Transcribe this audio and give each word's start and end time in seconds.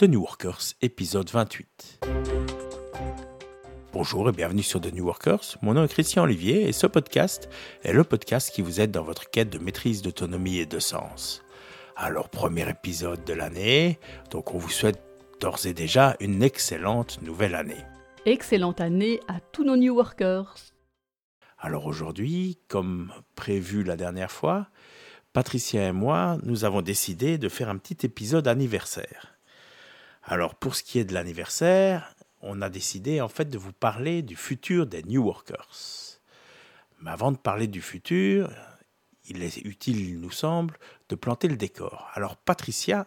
The 0.00 0.04
New 0.04 0.20
Workers, 0.20 0.76
épisode 0.80 1.28
28. 1.28 2.06
Bonjour 3.92 4.28
et 4.28 4.32
bienvenue 4.32 4.62
sur 4.62 4.80
The 4.80 4.94
New 4.94 5.04
Workers. 5.04 5.56
Mon 5.60 5.74
nom 5.74 5.82
est 5.82 5.88
Christian 5.88 6.22
Olivier 6.22 6.68
et 6.68 6.72
ce 6.72 6.86
podcast 6.86 7.48
est 7.82 7.92
le 7.92 8.04
podcast 8.04 8.52
qui 8.54 8.62
vous 8.62 8.80
aide 8.80 8.92
dans 8.92 9.02
votre 9.02 9.28
quête 9.28 9.50
de 9.50 9.58
maîtrise 9.58 10.00
d'autonomie 10.00 10.58
et 10.58 10.66
de 10.66 10.78
sens. 10.78 11.42
Alors, 11.96 12.28
premier 12.28 12.70
épisode 12.70 13.24
de 13.24 13.32
l'année, 13.32 13.98
donc 14.30 14.54
on 14.54 14.58
vous 14.58 14.68
souhaite 14.68 15.02
d'ores 15.40 15.66
et 15.66 15.74
déjà 15.74 16.14
une 16.20 16.44
excellente 16.44 17.20
nouvelle 17.22 17.56
année. 17.56 17.84
Excellente 18.24 18.80
année 18.80 19.18
à 19.26 19.40
tous 19.40 19.64
nos 19.64 19.76
New 19.76 19.96
Workers. 19.96 20.54
Alors 21.58 21.86
aujourd'hui, 21.86 22.56
comme 22.68 23.12
prévu 23.34 23.82
la 23.82 23.96
dernière 23.96 24.30
fois, 24.30 24.68
Patricia 25.32 25.88
et 25.88 25.92
moi, 25.92 26.38
nous 26.44 26.64
avons 26.64 26.82
décidé 26.82 27.36
de 27.36 27.48
faire 27.48 27.68
un 27.68 27.78
petit 27.78 28.06
épisode 28.06 28.46
anniversaire. 28.46 29.37
Alors 30.30 30.54
pour 30.54 30.74
ce 30.74 30.82
qui 30.82 30.98
est 30.98 31.06
de 31.06 31.14
l'anniversaire, 31.14 32.14
on 32.42 32.60
a 32.60 32.68
décidé 32.68 33.22
en 33.22 33.28
fait 33.28 33.48
de 33.48 33.56
vous 33.56 33.72
parler 33.72 34.20
du 34.20 34.36
futur 34.36 34.86
des 34.86 35.02
New 35.02 35.24
Workers. 35.24 36.20
Mais 37.00 37.10
avant 37.10 37.32
de 37.32 37.38
parler 37.38 37.66
du 37.66 37.80
futur, 37.80 38.50
il 39.26 39.42
est 39.42 39.56
utile, 39.64 40.06
il 40.06 40.20
nous 40.20 40.30
semble, 40.30 40.76
de 41.08 41.14
planter 41.14 41.48
le 41.48 41.56
décor. 41.56 42.10
Alors 42.12 42.36
Patricia, 42.36 43.06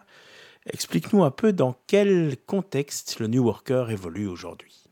explique-nous 0.66 1.24
un 1.24 1.30
peu 1.30 1.54
dans 1.54 1.76
quel 1.86 2.38
contexte 2.48 3.20
le 3.20 3.28
New 3.28 3.44
Worker 3.44 3.92
évolue 3.92 4.26
aujourd'hui. 4.26 4.86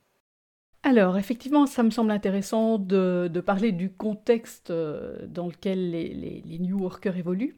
Alors, 0.84 1.18
effectivement, 1.18 1.66
ça 1.66 1.82
me 1.82 1.90
semble 1.90 2.12
intéressant 2.12 2.78
de, 2.78 3.42
parler 3.44 3.72
du 3.72 3.90
contexte 3.90 4.70
euh, 4.70 5.18
dans 5.28 5.48
lequel 5.48 5.92
les 5.92 6.60
New 6.60 6.80
Workers 6.80 7.18
évoluent 7.18 7.56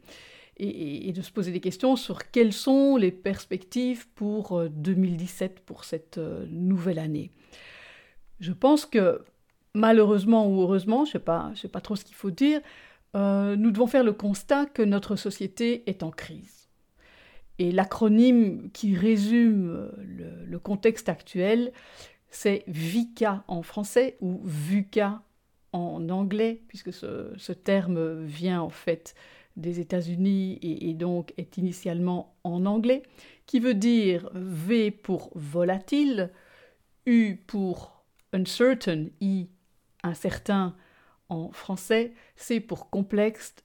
et, 0.63 1.11
de 1.11 1.21
se 1.21 1.31
poser 1.31 1.51
des 1.51 1.59
questions 1.59 1.95
sur 1.95 2.29
quelles 2.29 2.53
sont 2.53 2.95
les 2.95 3.11
perspectives 3.11 4.07
pour 4.09 4.63
2017, 4.69 5.51
euh, 5.51 5.61
pour 5.65 5.83
cette 5.83 6.19
euh, 6.19 6.45
nouvelle 6.49 6.99
année. 6.99 7.31
Je 8.39 8.51
pense 8.51 8.85
que 8.85 9.23
malheureusement 9.73 10.47
ou 10.47 10.61
heureusement, 10.61 11.05
je 11.05 11.09
ne 11.09 11.13
sais, 11.13 11.19
pas, 11.19 11.51
sais 11.55 11.67
pas 11.67 11.81
trop 11.81 11.95
ce 11.95 12.05
qu'il 12.05 12.15
faut 12.15 12.31
dire, 12.31 12.61
euh, 13.15 13.55
nous 13.55 13.71
devons 13.71 13.87
faire 13.87 14.03
le 14.03 14.13
constat 14.13 14.67
que 14.67 14.83
notre 14.83 15.15
société 15.15 15.89
est 15.89 16.03
en 16.03 16.11
crise. 16.11 16.69
Et 17.57 17.71
l'acronyme 17.71 18.69
qui 18.71 18.95
résume 18.95 19.91
le, 19.97 20.59
contexte 20.59 21.09
actuel, 21.09 21.71
c'est 22.29 22.63
VICA 22.67 23.43
en 23.47 23.61
français 23.61 24.17
ou 24.21 24.41
VUCA 24.43 25.21
en 25.73 26.09
anglais, 26.09 26.61
puisque 26.67 26.93
ce, 26.93 27.33
ce 27.37 27.51
terme 27.51 28.23
vient 28.23 28.61
en 28.61 28.69
fait 28.69 29.15
des 29.57 29.79
États-Unis 29.79 30.59
et, 30.61 30.93
donc 30.93 31.33
est 31.37 31.57
initialement 31.57 32.35
en 32.43 32.65
anglais, 32.65 33.03
qui 33.45 33.59
veut 33.59 33.73
dire 33.73 34.29
V 34.33 34.91
pour 34.91 35.31
volatile, 35.35 36.31
U 37.05 37.35
pour 37.47 38.03
uncertain, 38.33 39.07
I 39.19 39.49
incertain 40.03 40.75
en 41.29 41.51
français, 41.51 42.13
C 42.35 42.59
pour 42.59 42.89
complexe, 42.89 43.55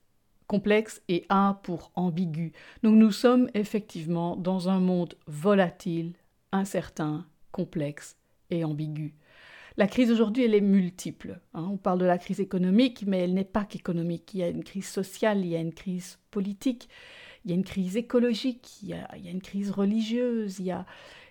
complexe 0.47 1.03
et 1.09 1.25
A 1.29 1.61
pour 1.63 1.91
ambigu. 1.95 2.53
Donc 2.83 2.97
nous 2.97 3.13
sommes 3.13 3.49
effectivement 3.55 4.37
dans 4.37 4.69
un 4.69 4.81
monde 4.81 5.15
volatile, 5.27 6.15
incertain, 6.53 7.27
complexe 7.53 8.17
et 8.51 8.65
ambigu. 8.65 9.15
La 9.79 9.87
crise 9.87 10.11
aujourd'hui, 10.11 10.45
elle 10.45 10.55
est 10.55 10.63
multiple. 10.63 11.39
Hein. 11.53 11.69
On 11.71 11.77
parle 11.77 11.99
de 11.99 12.07
la 12.07 12.17
crise 12.17 12.41
économique, 12.41 13.05
mais 13.07 13.19
elle 13.19 13.35
n'est 13.35 13.45
pas 13.45 13.65
qu'économique. 13.65 14.33
Il 14.33 14.41
y 14.41 14.43
a 14.43 14.49
une 14.49 14.65
crise 14.65 14.89
sociale, 14.89 15.41
il 15.41 15.49
y 15.49 15.57
a 15.57 15.61
une 15.61 15.75
crise 15.75 16.19
politique, 16.31 16.89
il 17.45 17.51
y 17.51 17.55
a 17.55 17.57
une 17.57 17.65
crise 17.65 17.97
écologique, 17.97 18.83
il 18.83 18.89
y 18.89 18.95
a, 18.95 19.31
une 19.31 19.43
crise 19.43 19.71
religieuse, 19.71 20.59
il 20.61 20.67
y 20.67 20.71
a, 20.71 20.87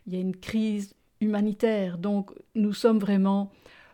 une 0.07 0.35
crise 0.35 0.93
humanitaire. 1.21 1.97
Donc 1.97 2.31
nous 2.53 2.73
sommes 2.73 2.99
vraiment 2.99 3.51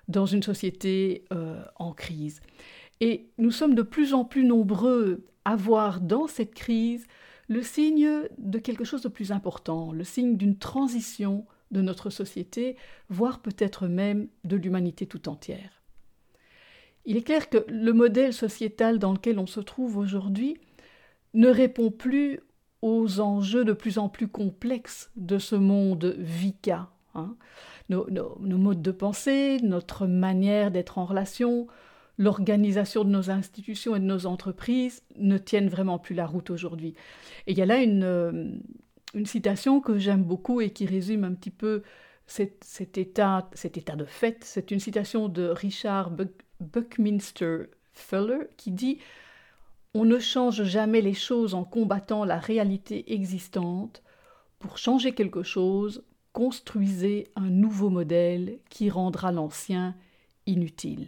dans 0.09 0.25
une 0.25 0.43
société 0.43 1.23
euh, 1.31 1.63
en 1.77 1.93
crise. 1.93 2.41
Et 2.99 3.29
nous 3.37 3.51
sommes 3.51 3.73
de 3.73 3.81
plus 3.81 4.13
en 4.13 4.25
plus 4.25 4.43
nombreux 4.43 5.25
à 5.45 5.55
voir 5.55 6.01
dans 6.01 6.27
cette 6.27 6.53
crise 6.53 7.07
le 7.47 7.63
signe 7.63 8.09
de 8.37 8.59
quelque 8.59 8.83
chose 8.83 9.01
de 9.01 9.09
plus 9.09 9.31
important, 9.31 9.91
le 9.93 10.03
signe 10.03 10.35
d'une 10.37 10.57
transition 10.57 11.45
de 11.71 11.81
notre 11.81 12.09
société, 12.09 12.75
voire 13.09 13.41
peut-être 13.41 13.87
même 13.87 14.27
de 14.43 14.55
l'humanité 14.55 15.05
tout 15.05 15.29
entière. 15.29 15.81
Il 17.05 17.17
est 17.17 17.23
clair 17.23 17.49
que 17.49 17.65
le 17.67 17.93
modèle 17.93 18.33
sociétal 18.33 18.99
dans 18.99 19.13
lequel 19.13 19.39
on 19.39 19.47
se 19.47 19.59
trouve 19.59 19.97
aujourd'hui 19.97 20.57
ne 21.33 21.47
répond 21.47 21.89
plus 21.89 22.39
aux 22.81 23.19
enjeux 23.19 23.65
de 23.65 23.73
plus 23.73 23.97
en 23.97 24.09
plus 24.09 24.27
complexes 24.27 25.11
de 25.15 25.37
ce 25.37 25.55
monde 25.55 26.15
VICA. 26.17 26.89
Hein. 27.15 27.35
Nos, 27.89 28.09
nos, 28.09 28.57
modes 28.57 28.81
de 28.81 28.91
pensée, 28.91 29.59
notre 29.61 30.07
manière 30.07 30.71
d'être 30.71 30.97
en 30.97 31.05
relation, 31.05 31.67
l'organisation 32.17 33.03
de 33.03 33.09
nos 33.09 33.29
institutions 33.29 33.95
et 33.95 33.99
de 33.99 34.05
nos 34.05 34.25
entreprises 34.25 35.03
ne 35.17 35.37
tiennent 35.37 35.67
vraiment 35.67 35.99
plus 35.99 36.15
la 36.15 36.25
route 36.25 36.49
aujourd'hui. 36.49 36.93
Et 37.47 37.51
il 37.51 37.57
y 37.57 37.61
a 37.61 37.65
là 37.65 37.81
une, 37.81 38.03
euh, 38.03 38.51
une 39.13 39.25
citation 39.25 39.81
que 39.81 39.97
j'aime 39.97 40.23
beaucoup 40.23 40.61
et 40.61 40.71
qui 40.71 40.85
résume 40.85 41.23
un 41.23 41.33
petit 41.33 41.51
peu 41.51 41.83
cet, 42.27 42.97
état, 42.97 43.49
cet 43.53 43.77
état 43.77 43.95
de 43.95 44.05
fait. 44.05 44.43
C'est 44.43 44.71
une 44.71 44.79
citation 44.79 45.27
de 45.27 45.47
Richard 45.47 46.11
Buckminster 46.59 47.65
Fuller 47.93 48.47
qui 48.57 48.71
dit 48.71 48.99
On 49.93 50.05
ne 50.05 50.19
change 50.19 50.63
jamais 50.63 51.01
les 51.01 51.13
choses 51.13 51.53
en 51.53 51.63
combattant 51.63 52.23
la 52.23 52.39
réalité 52.39 53.13
existante. 53.13 54.01
Pour 54.59 54.77
changer 54.77 55.13
quelque 55.13 55.43
chose, 55.43 56.03
construisez 56.33 57.27
un 57.35 57.49
nouveau 57.49 57.89
modèle 57.89 58.59
qui 58.69 58.89
rendra 58.89 59.31
l'ancien 59.31 59.95
inutile. 60.45 61.07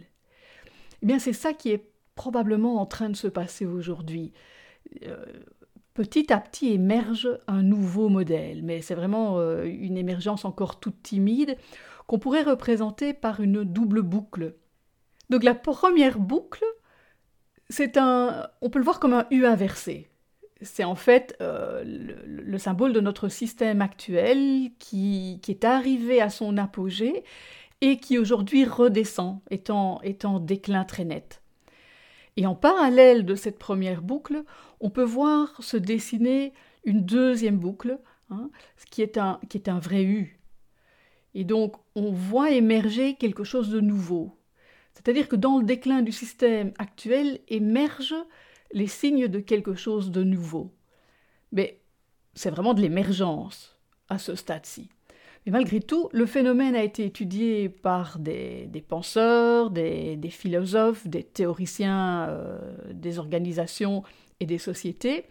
Eh 1.02 1.06
bien, 1.06 1.18
c'est 1.18 1.32
ça 1.32 1.52
qui 1.52 1.70
est 1.70 1.88
probablement 2.14 2.80
en 2.80 2.86
train 2.86 3.08
de 3.08 3.16
se 3.16 3.28
passer 3.28 3.66
aujourd'hui. 3.66 4.32
Euh, 5.02 5.24
petit 5.94 6.32
à 6.32 6.38
petit 6.38 6.72
émerge 6.72 7.28
un 7.46 7.62
nouveau 7.62 8.08
modèle, 8.08 8.62
mais 8.62 8.82
c'est 8.82 8.96
vraiment 8.96 9.38
euh, 9.38 9.64
une 9.64 9.96
émergence 9.96 10.44
encore 10.44 10.80
toute 10.80 11.02
timide 11.02 11.56
qu'on 12.06 12.18
pourrait 12.18 12.42
représenter 12.42 13.14
par 13.14 13.40
une 13.40 13.64
double 13.64 14.02
boucle. 14.02 14.54
Donc 15.30 15.44
la 15.44 15.54
première 15.54 16.18
boucle, 16.18 16.64
c'est 17.70 17.96
un, 17.96 18.48
on 18.60 18.70
peut 18.70 18.78
le 18.78 18.84
voir 18.84 19.00
comme 19.00 19.14
un 19.14 19.26
U 19.30 19.46
inversé. 19.46 20.08
C'est 20.60 20.84
en 20.84 20.94
fait 20.94 21.36
euh, 21.40 21.82
le, 21.84 22.58
symbole 22.58 22.92
de 22.92 23.00
notre 23.00 23.28
système 23.28 23.80
actuel 23.80 24.70
qui, 24.78 25.40
est 25.48 25.64
arrivé 25.64 26.20
à 26.20 26.30
son 26.30 26.56
apogée 26.56 27.24
et 27.80 27.98
qui 27.98 28.18
aujourd'hui 28.18 28.64
redescend, 28.64 29.40
étant 29.50 30.00
en 30.24 30.38
déclin 30.40 30.84
très 30.84 31.04
net. 31.04 31.42
Et 32.36 32.46
en 32.46 32.54
parallèle 32.54 33.24
de 33.24 33.34
cette 33.34 33.58
première 33.58 34.02
boucle, 34.02 34.44
on 34.80 34.90
peut 34.90 35.04
voir 35.04 35.62
se 35.62 35.76
dessiner 35.76 36.52
une 36.84 37.04
deuxième 37.04 37.58
boucle, 37.58 37.98
hein, 38.30 38.50
qui, 38.90 39.02
est 39.02 39.18
un, 39.18 39.78
vrai 39.78 40.04
U. 40.04 40.38
Et 41.34 41.44
donc, 41.44 41.76
on 41.94 42.12
voit 42.12 42.50
émerger 42.50 43.14
quelque 43.14 43.44
chose 43.44 43.70
de 43.70 43.80
nouveau. 43.80 44.38
C'est-à-dire 44.92 45.28
que 45.28 45.36
dans 45.36 45.58
le 45.58 45.64
déclin 45.64 46.02
du 46.02 46.12
système 46.12 46.72
actuel 46.78 47.40
émergent 47.48 48.24
les 48.72 48.86
signes 48.86 49.28
de 49.28 49.40
quelque 49.40 49.74
chose 49.74 50.10
de 50.10 50.22
nouveau. 50.22 50.72
Mais 51.52 51.80
c'est 52.34 52.50
vraiment 52.50 52.74
de 52.74 52.80
l'émergence 52.80 53.78
à 54.08 54.18
ce 54.18 54.34
stade-ci. 54.34 54.88
Mais 55.44 55.52
malgré 55.52 55.80
tout, 55.80 56.08
le 56.12 56.26
phénomène 56.26 56.74
a 56.74 56.82
été 56.82 57.04
étudié 57.04 57.68
par 57.68 58.18
des, 58.18 58.84
penseurs, 58.88 59.70
des, 59.70 60.18
philosophes, 60.30 61.06
des 61.06 61.22
théoriciens 61.22 62.28
euh, 62.30 62.58
des 62.92 63.18
organisations 63.18 64.04
des 64.46 64.58
sociétés. 64.58 65.24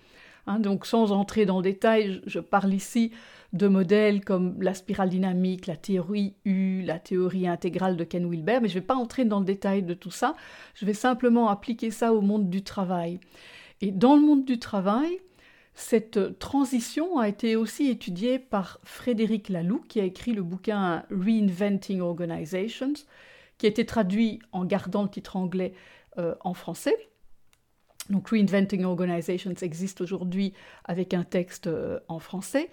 Hein, 0.46 0.60
donc 0.60 0.86
sans 0.86 1.12
entrer 1.12 1.46
dans 1.46 1.58
le 1.58 1.64
détail, 1.64 2.22
je, 2.26 2.40
parle 2.40 2.74
ici 2.74 3.12
de 3.54 3.68
modèles 3.68 4.26
comme 4.26 4.62
la 4.62 4.74
spirale 4.74 5.10
dynamique, 5.10 5.68
la 5.68 5.78
théorie 5.78 6.36
U, 6.44 6.82
la 6.82 7.00
théorie 7.00 7.48
intégrale 7.48 7.96
de 7.96 8.04
Ken 8.04 8.30
Wilber, 8.30 8.60
mais 8.62 8.68
je 8.68 8.76
ne 8.76 8.80
vais 8.82 8.86
pas 8.86 8.96
entrer 8.96 9.26
dans 9.26 9.40
le 9.40 9.46
détail 9.46 9.84
de 9.84 9.94
tout 9.94 10.12
ça, 10.12 10.36
je 10.76 10.86
vais 10.86 10.94
simplement 10.94 11.50
appliquer 11.50 11.92
ça 11.92 12.14
au 12.14 12.22
monde 12.22 12.50
du 12.50 12.64
travail. 12.64 13.20
Et 13.80 13.92
dans 13.92 14.16
le 14.16 14.22
monde 14.22 14.44
du 14.44 14.60
travail, 14.60 15.20
cette 15.76 16.40
transition 16.40 17.18
a 17.18 17.28
été 17.28 17.56
aussi 17.56 17.90
étudiée 17.90 18.38
par 18.38 18.80
Frédéric 18.84 19.50
Laloux, 19.50 19.84
qui 19.88 20.00
a 20.00 20.04
écrit 20.04 20.34
le 20.34 20.44
bouquin 20.44 21.04
Reinventing 21.10 22.02
Organizations, 22.02 22.94
qui 23.58 23.66
a 23.66 23.70
été 23.70 23.86
traduit 23.86 24.40
en 24.52 24.66
gardant 24.66 25.04
le 25.04 25.10
titre 25.10 25.36
anglais 25.36 25.74
euh, 26.18 26.36
en 26.42 26.54
français. 26.54 26.96
Donc 28.10 28.30
Reinventing 28.30 28.84
Organizations 28.84 29.54
existe 29.62 30.02
aujourd'hui 30.02 30.54
avec 30.84 31.14
un 31.14 31.24
texte 31.24 31.68
euh, 31.68 32.00
en 32.08 32.20
français. 32.20 32.70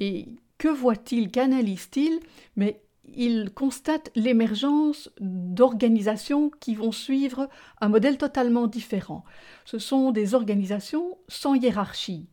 Et 0.00 0.28
que 0.58 0.68
voit-il, 0.68 1.30
qu'analyse-t-il? 1.30 2.20
Mais 2.56 2.82
il 3.14 3.50
constate 3.52 4.10
l'émergence 4.14 5.10
d'organisations 5.20 6.50
qui 6.60 6.74
vont 6.74 6.92
suivre 6.92 7.48
un 7.80 7.88
modèle 7.88 8.18
totalement 8.18 8.66
différent. 8.66 9.24
Ce 9.64 9.78
sont 9.78 10.10
des 10.10 10.34
organisations 10.34 11.18
sans 11.28 11.54
hiérarchie, 11.54 12.26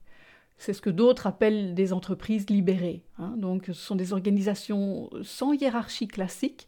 C'est 0.57 0.73
ce 0.73 0.81
que 0.81 0.89
d'autres 0.89 1.27
appellent 1.27 1.73
des 1.73 1.93
entreprises 1.93 2.49
libérées. 2.49 3.03
Hein. 3.17 3.33
Donc, 3.37 3.65
ce 3.67 3.73
sont 3.73 3.95
des 3.95 4.13
organisations 4.13 5.09
sans 5.23 5.53
hiérarchie 5.53 6.07
classique 6.07 6.67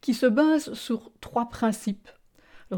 qui 0.00 0.14
se 0.14 0.26
basent 0.26 0.74
sur 0.74 1.10
trois 1.20 1.48
principes. 1.48 2.08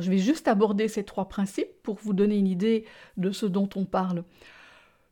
Je 0.01 0.11
vais 0.11 0.19
juste 0.19 0.49
aborder 0.49 0.89
ces 0.89 1.05
trois 1.05 1.29
principes 1.29 1.83
pour 1.83 1.97
vous 1.97 2.13
donner 2.13 2.37
une 2.37 2.49
idée 2.49 2.85
de 3.17 3.31
ce 3.31 3.47
dont 3.47 3.69
on 3.77 3.85
parle. 3.85 4.25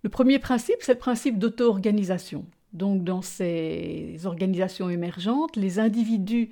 Le 0.02 0.08
premier 0.08 0.38
principe, 0.38 0.76
c'est 0.80 0.94
le 0.94 0.98
principe 0.98 1.38
d'auto-organisation. 1.38 2.44
Donc, 2.72 3.04
dans 3.04 3.22
ces 3.22 4.16
organisations 4.24 4.90
émergentes, 4.90 5.56
les 5.56 5.78
individus 5.78 6.50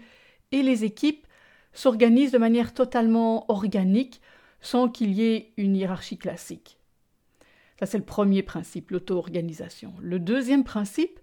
et 0.52 0.62
les 0.62 0.84
équipes 0.84 1.26
s'organisent 1.72 2.32
de 2.32 2.38
manière 2.38 2.74
totalement 2.74 3.50
organique 3.50 4.20
sans 4.60 4.88
qu'il 4.88 5.12
y 5.12 5.24
ait 5.24 5.52
une 5.56 5.76
hiérarchie 5.76 6.18
classique. 6.18 6.78
Ça, 7.78 7.86
c'est 7.86 7.98
le 7.98 8.04
premier 8.04 8.42
principe, 8.42 8.90
l'auto-organisation. 8.90 9.94
Le 10.00 10.18
deuxième 10.18 10.64
principe, 10.64 11.18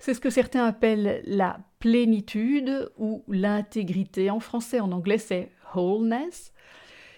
c'est 0.00 0.14
ce 0.14 0.20
que 0.20 0.30
certains 0.30 0.64
appellent 0.64 1.22
la 1.26 1.60
plénitude 1.78 2.90
ou 2.98 3.22
l'intégrité. 3.28 4.28
En 4.28 4.40
français, 4.40 4.80
en 4.80 4.90
anglais, 4.90 5.18
c'est 5.18 5.50
wholeness. 5.76 6.52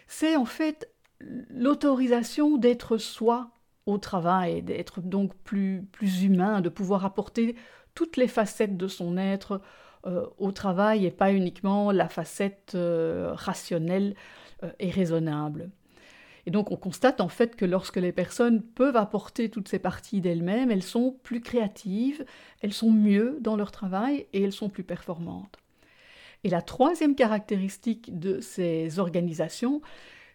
C'est 0.07 0.37
en 0.37 0.45
fait 0.45 0.91
l'autorisation 1.21 2.57
d'être 2.57 2.99
soi 2.99 3.51
au 3.87 3.99
travail, 3.99 4.63
d'être 4.63 5.01
donc 5.01 5.35
plus, 5.45 5.87
plus 5.93 6.23
humain, 6.23 6.61
de 6.61 6.69
pouvoir 6.69 7.05
apporter 7.05 7.57
toutes 7.95 8.17
les 8.17 8.29
facettes 8.29 8.77
de 8.77 8.89
son 8.89 9.17
être 9.17 9.61
euh, 10.07 10.27
au 10.39 10.53
travail 10.53 11.07
et 11.07 11.11
pas 11.11 11.33
uniquement 11.33 11.91
la 11.91 12.09
facette 12.09 12.73
euh, 12.75 13.31
rationnelle 13.33 14.15
euh, 14.63 14.71
et 14.79 14.91
raisonnable. 14.91 15.71
Et 16.47 16.51
donc 16.51 16.71
on 16.71 16.77
constate 16.77 17.21
en 17.21 17.29
fait 17.29 17.57
que 17.57 17.65
lorsque 17.65 17.97
les 17.97 18.13
personnes 18.13 18.61
peuvent 18.61 18.97
apporter 18.97 19.49
toutes 19.49 19.69
ces 19.69 19.79
parties 19.79 20.21
d'elles-mêmes, 20.21 20.71
elles 20.71 20.83
sont 20.83 21.17
plus 21.23 21.41
créatives, 21.41 22.25
elles 22.61 22.75
sont 22.75 22.91
mieux 22.91 23.39
dans 23.41 23.57
leur 23.57 23.71
travail 23.71 24.27
et 24.33 24.43
elles 24.43 24.53
sont 24.53 24.69
plus 24.69 24.85
performantes. 24.85 25.64
Et 26.45 26.51
la 26.51 26.63
troisième 26.63 27.15
caractéristique 27.15 28.19
de 28.19 28.41
ces 28.41 28.99
organisations, 28.99 29.81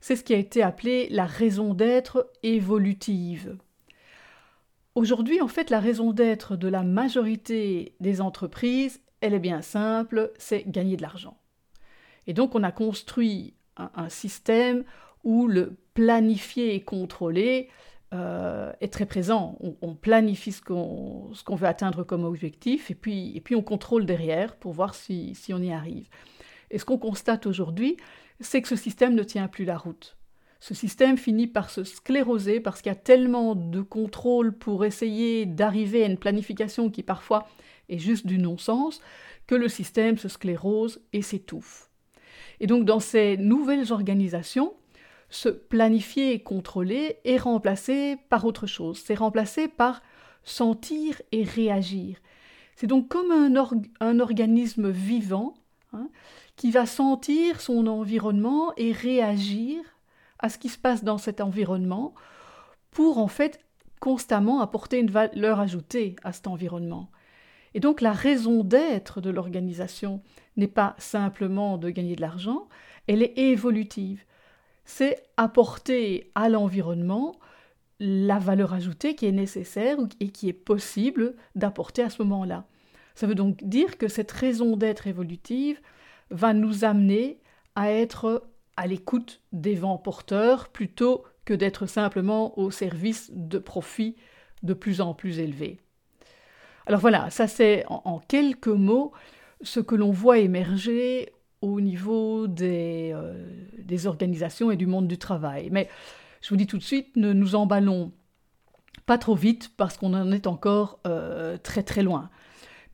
c'est 0.01 0.15
ce 0.15 0.23
qui 0.23 0.33
a 0.33 0.37
été 0.37 0.63
appelé 0.63 1.07
la 1.09 1.25
raison 1.25 1.73
d'être 1.73 2.31
évolutive. 2.41 3.57
Aujourd'hui, 4.95 5.39
en 5.39 5.47
fait, 5.47 5.69
la 5.69 5.79
raison 5.79 6.11
d'être 6.11 6.55
de 6.55 6.67
la 6.67 6.83
majorité 6.83 7.95
des 7.99 8.21
entreprises, 8.21 9.01
elle 9.21 9.33
est 9.33 9.39
bien 9.39 9.61
simple, 9.61 10.31
c'est 10.37 10.69
gagner 10.69 10.97
de 10.97 11.01
l'argent. 11.01 11.37
Et 12.27 12.33
donc 12.33 12.55
on 12.55 12.63
a 12.63 12.71
construit 12.71 13.53
un, 13.77 14.09
système 14.09 14.83
où 15.23 15.47
le 15.47 15.77
planifier 15.93 16.75
et 16.75 16.81
contrôler 16.81 17.69
euh, 18.13 18.71
est 18.81 18.91
très 18.91 19.05
présent. 19.05 19.57
On, 19.81 19.93
planifie 19.93 20.51
ce 20.51 20.61
qu'on 20.61 21.55
veut 21.55 21.67
atteindre 21.67 22.03
comme 22.03 22.23
objectif 22.23 22.89
et 22.89 22.95
puis, 22.95 23.55
on 23.55 23.61
contrôle 23.61 24.05
derrière 24.05 24.55
pour 24.55 24.73
voir 24.73 24.95
si, 24.95 25.35
si 25.35 25.53
on 25.53 25.59
y 25.59 25.71
arrive. 25.71 26.07
Et 26.71 26.79
ce 26.79 26.85
qu'on 26.85 26.97
constate 26.97 27.45
aujourd'hui, 27.45 27.97
c'est 28.39 28.61
que 28.61 28.67
ce 28.67 28.75
système 28.75 29.13
ne 29.13 29.23
tient 29.23 29.47
plus 29.47 29.65
la 29.65 29.77
route. 29.77 30.17
Ce 30.59 30.73
système 30.73 31.17
finit 31.17 31.47
par 31.47 31.69
se 31.69 31.83
scléroser 31.83 32.59
parce 32.59 32.81
qu'il 32.81 32.89
y 32.89 32.93
a 32.93 32.99
tellement 32.99 33.55
de 33.55 33.81
contrôle 33.81 34.57
pour 34.57 34.85
essayer 34.85 35.45
d'arriver 35.45 36.03
à 36.03 36.07
une 36.07 36.17
planification 36.17 36.89
qui 36.89 37.03
parfois 37.03 37.47
est 37.87 37.99
juste 37.99 38.25
du 38.25 38.37
non-sens 38.37 39.01
que 39.47 39.55
le 39.55 39.69
système 39.69 40.17
se 40.17 40.27
sclérose 40.27 41.01
et 41.13 41.21
s'étouffe. 41.21 41.89
Et 42.59 42.67
donc 42.67 42.85
dans 42.85 42.99
ces 42.99 43.37
nouvelles 43.37 43.91
organisations, 43.93 44.73
ce 45.29 45.49
planifier 45.49 46.33
et 46.33 46.39
contrôler 46.39 47.17
est 47.23 47.37
remplacé 47.37 48.17
par 48.29 48.45
autre 48.45 48.67
chose. 48.67 49.01
C'est 49.03 49.15
remplacé 49.15 49.67
par 49.67 50.01
sentir 50.43 51.21
et 51.31 51.43
réagir. 51.43 52.17
C'est 52.75 52.87
donc 52.87 53.07
comme 53.09 53.31
un, 53.31 54.19
organisme 54.19 54.89
vivant 54.89 55.53
hein, 55.93 56.09
qui 56.55 56.71
va 56.71 56.85
sentir 56.85 57.61
son 57.61 57.87
environnement 57.87 58.73
et 58.77 58.91
réagir 58.91 59.81
à 60.39 60.49
ce 60.49 60.57
qui 60.57 60.69
se 60.69 60.77
passe 60.77 61.03
dans 61.03 61.17
cet 61.17 61.41
environnement 61.41 62.13
pour 62.91 63.17
en 63.17 63.27
fait 63.27 63.59
constamment 63.99 64.61
apporter 64.61 64.99
une 64.99 65.11
valeur 65.11 65.59
ajoutée 65.59 66.15
à 66.23 66.31
cet 66.31 66.47
environnement. 66.47 67.11
Et 67.73 67.79
donc 67.79 68.01
la 68.01 68.13
raison 68.13 68.63
d'être 68.63 69.21
de 69.21 69.29
l'organisation 69.29 70.21
n'est 70.57 70.67
pas 70.67 70.95
simplement 70.97 71.77
de 71.77 71.89
gagner 71.89 72.15
de 72.15 72.21
l'argent, 72.21 72.67
elle 73.07 73.21
est 73.21 73.37
évolutive. 73.37 74.23
C'est 74.91 75.21
apporter 75.37 76.31
à 76.33 76.49
l'environnement 76.49 77.35
la 77.99 78.39
valeur 78.39 78.73
ajoutée 78.73 79.13
qui 79.13 79.27
est 79.27 79.31
nécessaire 79.31 79.97
et 80.19 80.29
qui 80.29 80.49
est 80.49 80.53
possible 80.53 81.35
d'apporter 81.53 82.01
à 82.01 82.09
ce 82.09 82.23
moment-là. 82.23 82.65
Ça 83.13 83.27
veut 83.27 83.35
donc 83.35 83.63
dire 83.63 83.99
que 83.99 84.07
cette 84.07 84.31
raison 84.31 84.77
d'être 84.77 85.05
évolutive 85.05 85.79
va 86.31 86.53
nous 86.53 86.85
amener 86.85 87.39
à 87.75 87.91
être 87.91 88.49
à 88.77 88.87
l'écoute 88.87 89.43
des 89.51 89.75
vents 89.75 89.99
porteurs 89.99 90.69
plutôt 90.69 91.23
que 91.45 91.53
d'être 91.53 91.85
simplement 91.85 92.57
au 92.57 92.71
service 92.71 93.29
de 93.31 93.59
profits 93.59 94.15
de 94.63 94.73
plus 94.73 95.01
en 95.01 95.13
plus 95.13 95.37
élevés. 95.37 95.77
Alors 96.87 96.99
voilà, 96.99 97.29
ça 97.29 97.47
c'est 97.47 97.85
en, 97.89 98.19
quelques 98.27 98.67
mots 98.67 99.11
ce 99.61 99.81
que 99.81 99.93
l'on 99.93 100.11
voit 100.11 100.39
émerger 100.39 101.31
au 101.61 101.81
niveau 101.81 102.47
des, 102.47 103.11
euh, 103.13 103.45
des, 103.77 104.07
organisations 104.07 104.71
et 104.71 104.77
du 104.77 104.87
monde 104.87 105.07
du 105.07 105.17
travail. 105.17 105.69
Mais 105.71 105.89
je 106.41 106.49
vous 106.49 106.55
dis 106.55 106.67
tout 106.67 106.77
de 106.77 106.83
suite, 106.83 107.15
ne 107.15 107.33
nous 107.33 107.55
emballons 107.55 108.11
pas 109.05 109.17
trop 109.17 109.35
vite 109.35 109.71
parce 109.75 109.97
qu'on 109.97 110.13
en 110.13 110.31
est 110.31 110.47
encore 110.47 110.99
euh, 111.05 111.57
très 111.57 111.83
très 111.83 112.03
loin. 112.03 112.29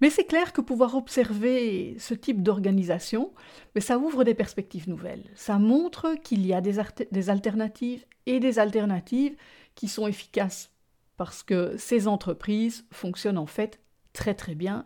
Mais 0.02 0.10
c'est 0.10 0.26
clair 0.26 0.52
que 0.52 0.62
pouvoir 0.62 0.96
observer 0.96 1.96
ce 2.00 2.14
type 2.14 2.44
d'organisation, 2.44 3.34
ça 3.78 3.98
ouvre 3.98 4.24
des 4.24 4.34
perspectives 4.34 4.90
nouvelles. 4.90 5.24
Ça 5.36 5.58
montre 5.58 6.16
qu'il 6.22 6.46
y 6.46 6.54
a 6.54 6.60
des, 6.60 6.80
des, 7.12 7.30
alternatives 7.30 8.06
et 8.26 8.40
des 8.40 8.60
alternatives 8.60 9.36
qui 9.74 9.88
sont 9.88 10.08
efficaces 10.08 10.72
parce 11.18 11.44
que 11.44 11.78
ces 11.78 12.08
entreprises 12.08 12.86
fonctionnent 12.92 13.38
en 13.38 13.46
fait 13.46 13.80
très 14.12 14.34
très 14.34 14.56
bien 14.56 14.86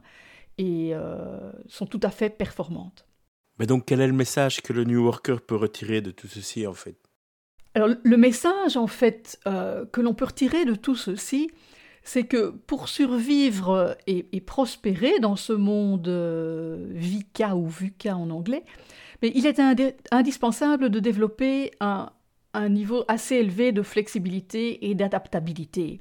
et 0.59 0.91
euh, 0.93 1.51
sont 1.67 1.85
tout 1.85 2.01
à 2.03 2.11
fait 2.11 2.29
performantes. 2.29 3.08
Mais 3.59 3.65
donc 3.65 3.83
quel 3.85 4.01
est 4.01 4.07
le 4.07 4.13
message 4.13 4.61
que 4.61 4.73
le 4.73 4.85
New 4.85 5.03
Worker 5.03 5.41
peut 5.41 5.56
retirer 5.56 6.01
de 6.01 6.11
tout 6.11 6.27
ceci 6.27 6.65
en 6.65 6.73
fait? 6.73 6.95
Alors 7.75 7.89
le 8.01 8.17
message 8.17 8.77
en 8.77 8.88
fait 8.88 9.39
euh, 9.45 9.85
que 9.85 10.01
l'on 10.01 10.13
peut 10.13 10.25
retirer 10.25 10.65
de 10.65 10.73
tout 10.73 10.95
ceci, 10.95 11.51
c'est 12.03 12.23
que 12.23 12.50
pour 12.50 12.89
survivre 12.89 13.97
et, 14.07 14.41
prospérer 14.41 15.19
dans 15.19 15.35
ce 15.35 15.53
monde 15.53 16.07
euh, 16.07 16.78
ou 17.54 17.68
VUCA 17.68 18.16
en 18.16 18.30
anglais, 18.30 18.63
mais 19.21 19.31
il 19.35 19.45
est 19.45 19.61
indispensable 20.11 20.89
de 20.89 20.99
développer 20.99 21.71
un, 21.80 22.09
niveau 22.69 23.04
assez 23.07 23.35
élevé 23.35 23.71
de 23.71 23.83
flexibilité 23.83 24.89
et 24.89 24.95
d'adaptabilité. 24.95 25.99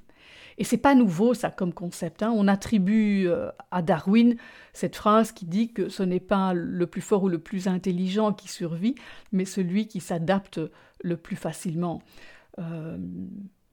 Et 0.59 0.65
c'est 0.65 0.77
pas 0.77 0.97
nouveau 0.97 1.35
ça 1.35 1.51
comme 1.51 1.73
concept. 1.73 2.23
Hein. 2.23 2.33
On 2.37 2.49
attribue 2.49 3.29
euh, 3.29 3.51
à 3.71 3.81
Darwin 3.81 4.37
cette 4.73 4.97
phrase 4.97 5.31
qui 5.31 5.47
dit 5.47 5.73
que 5.73 5.89
ce 5.89 6.03
n'est 6.03 6.21
pas 6.21 6.53
le 6.53 6.87
plus 6.87 7.01
fort 7.01 7.23
ou 7.23 7.29
le 7.29 7.39
plus 7.39 7.69
intelligent 7.69 8.33
qui 8.33 8.49
survit, 8.49 8.97
mais 9.31 9.45
celui 9.45 9.87
qui 9.87 10.01
s'adapte 10.01 10.61
le 11.01 11.17
plus 11.17 11.37
facilement. 11.37 12.03
Euh, 12.59 12.99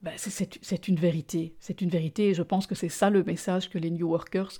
ben, 0.03 0.13
c'est 0.17 0.87
une 0.87 0.97
vérité. 0.97 1.55
C'est 1.59 1.81
une 1.81 1.89
vérité 1.89 2.29
et 2.29 2.33
je 2.35 2.43
pense 2.43 2.67
que 2.67 2.75
c'est 2.75 2.89
ça 2.89 3.09
le 3.09 3.23
message 3.23 3.71
que 3.71 3.79
les 3.79 3.89
New 3.89 4.07
Workers 4.07 4.51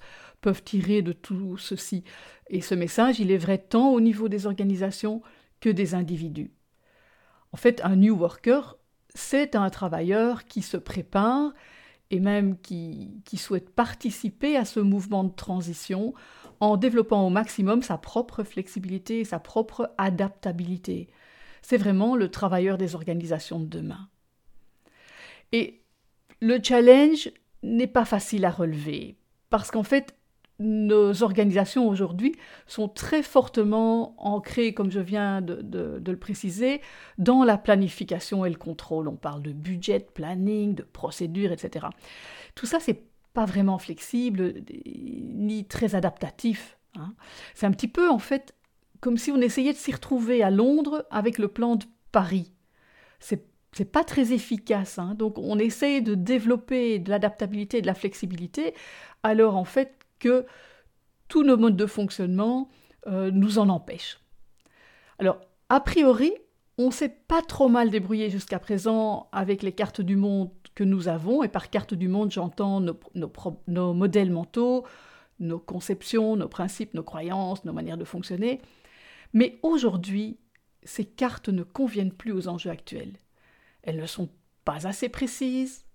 peuvent 0.41 0.63
tirer 0.63 1.03
de 1.03 1.11
tout 1.11 1.57
ceci. 1.57 2.03
Et 2.49 2.61
ce 2.61 2.73
message, 2.73 3.19
il 3.19 3.29
est 3.29 3.37
vrai 3.37 3.59
tant 3.59 3.91
au 3.91 4.01
niveau 4.01 4.27
des 4.29 4.47
organisations 4.47 5.21
que 5.59 5.69
des 5.69 5.93
individus. 5.93 6.51
En 7.51 7.57
fait, 7.57 7.79
un 7.83 7.95
New 7.95 8.15
Worker, 8.15 8.77
c'est 9.13 9.55
un 9.55 9.69
travailleur 9.69 10.45
qui 10.45 10.63
se 10.63 10.77
prépare 10.77 11.53
et 12.11 12.19
même 12.19 12.57
qui, 12.59 13.21
qui 13.25 13.37
souhaite 13.37 13.69
participer 13.69 14.57
à 14.57 14.65
ce 14.65 14.79
mouvement 14.79 15.23
de 15.23 15.33
transition 15.33 16.13
en 16.59 16.77
développant 16.77 17.25
au 17.25 17.29
maximum 17.29 17.81
sa 17.81 17.97
propre 17.97 18.43
flexibilité 18.43 19.19
et 19.19 19.25
sa 19.25 19.39
propre 19.39 19.93
adaptabilité. 19.97 21.09
C'est 21.61 21.77
vraiment 21.77 22.15
le 22.15 22.29
travailleur 22.29 22.77
des 22.77 22.95
organisations 22.95 23.59
de 23.59 23.65
demain. 23.65 24.09
Et 25.51 25.81
le 26.41 26.59
challenge 26.61 27.31
n'est 27.63 27.87
pas 27.87 28.05
facile 28.05 28.45
à 28.45 28.51
relever, 28.51 29.17
parce 29.49 29.71
qu'en 29.71 29.83
fait, 29.83 30.15
nos 30.59 31.23
organisations 31.23 31.87
aujourd'hui 31.87 32.35
sont 32.65 32.87
très 32.87 33.21
fortement 33.23 34.15
ancrées, 34.17 34.73
comme 34.73 34.91
je 34.91 34.99
viens 34.99 35.41
de, 35.41 36.01
le 36.05 36.17
préciser, 36.17 36.81
dans 37.17 37.43
la 37.43 37.57
planification 37.57 38.45
et 38.45 38.49
le 38.49 38.55
contrôle. 38.55 39.07
On 39.07 39.15
parle 39.15 39.41
de 39.41 39.51
budget, 39.51 39.99
planning, 39.99 40.75
de 40.75 40.83
procédures, 40.83 41.51
etc. 41.51 41.87
Tout 42.55 42.65
ça, 42.65 42.79
c'est 42.79 43.03
pas 43.33 43.45
vraiment 43.45 43.77
flexible 43.77 44.53
ni 44.85 45.65
très 45.65 45.95
adaptatif. 45.95 46.77
Hein. 46.97 47.13
C'est 47.53 47.65
un 47.65 47.71
petit 47.71 47.89
peu, 47.89 48.09
en 48.09 48.19
fait, 48.19 48.55
comme 49.01 49.17
si 49.17 49.31
on 49.31 49.41
essayait 49.41 49.73
de 49.73 49.77
s'y 49.77 49.91
retrouver 49.91 50.41
à 50.41 50.51
Londres 50.51 51.05
avec 51.11 51.37
le 51.37 51.49
plan 51.49 51.75
de 51.75 51.85
Paris. 52.11 52.53
C'est 53.19 53.45
c'est 53.75 53.91
pas 53.91 54.05
très 54.05 54.31
efficace. 54.31 54.99
Hein. 54.99 55.15
Donc 55.15 55.37
on 55.37 55.59
essaye 55.59 56.01
de 56.01 56.15
développer 56.15 56.97
de 56.97 57.09
l'adaptabilité 57.09 57.79
et 57.79 57.81
de 57.81 57.87
la 57.87 57.93
flexibilité, 57.93 58.73
alors 59.21 59.57
en 59.57 59.65
fait 59.65 60.04
que 60.19 60.45
tous 61.27 61.43
nos 61.43 61.57
modes 61.57 61.77
de 61.77 61.85
fonctionnement 61.85 62.69
euh, 63.07 63.31
nous 63.31 63.59
en 63.59 63.69
empêchent. 63.69 64.19
Alors, 65.19 65.39
a 65.69 65.79
priori, 65.79 66.33
on 66.77 66.91
s'est 66.91 67.09
pas 67.09 67.41
trop 67.41 67.69
mal 67.69 67.89
débrouillé 67.89 68.29
jusqu'à 68.29 68.59
présent 68.59 69.29
avec 69.31 69.63
les 69.63 69.71
cartes 69.71 70.01
du 70.01 70.15
monde 70.15 70.51
que 70.75 70.83
nous 70.83 71.07
avons, 71.07 71.41
et 71.41 71.47
par 71.47 71.69
carte 71.69 71.93
du 71.93 72.07
monde, 72.07 72.31
j'entends 72.31 72.81
nos, 72.81 73.93
modèles 73.93 74.31
mentaux, 74.31 74.85
nos 75.39 75.59
conceptions, 75.59 76.35
nos 76.35 76.49
principes, 76.49 76.93
nos 76.93 77.03
croyances, 77.03 77.63
nos 77.63 77.73
manières 77.73 77.97
de 77.97 78.03
fonctionner. 78.03 78.61
Mais 79.33 79.57
aujourd'hui, 79.63 80.37
ces 80.83 81.05
cartes 81.05 81.49
ne 81.49 81.63
conviennent 81.63 82.11
plus 82.11 82.33
aux 82.33 82.47
enjeux 82.47 82.69
actuels. 82.69 83.13
Elles 83.83 83.97
ne 83.97 84.05
sont 84.05 84.29
pas 84.65 84.85
assez 84.85 85.09
précises 85.09 85.85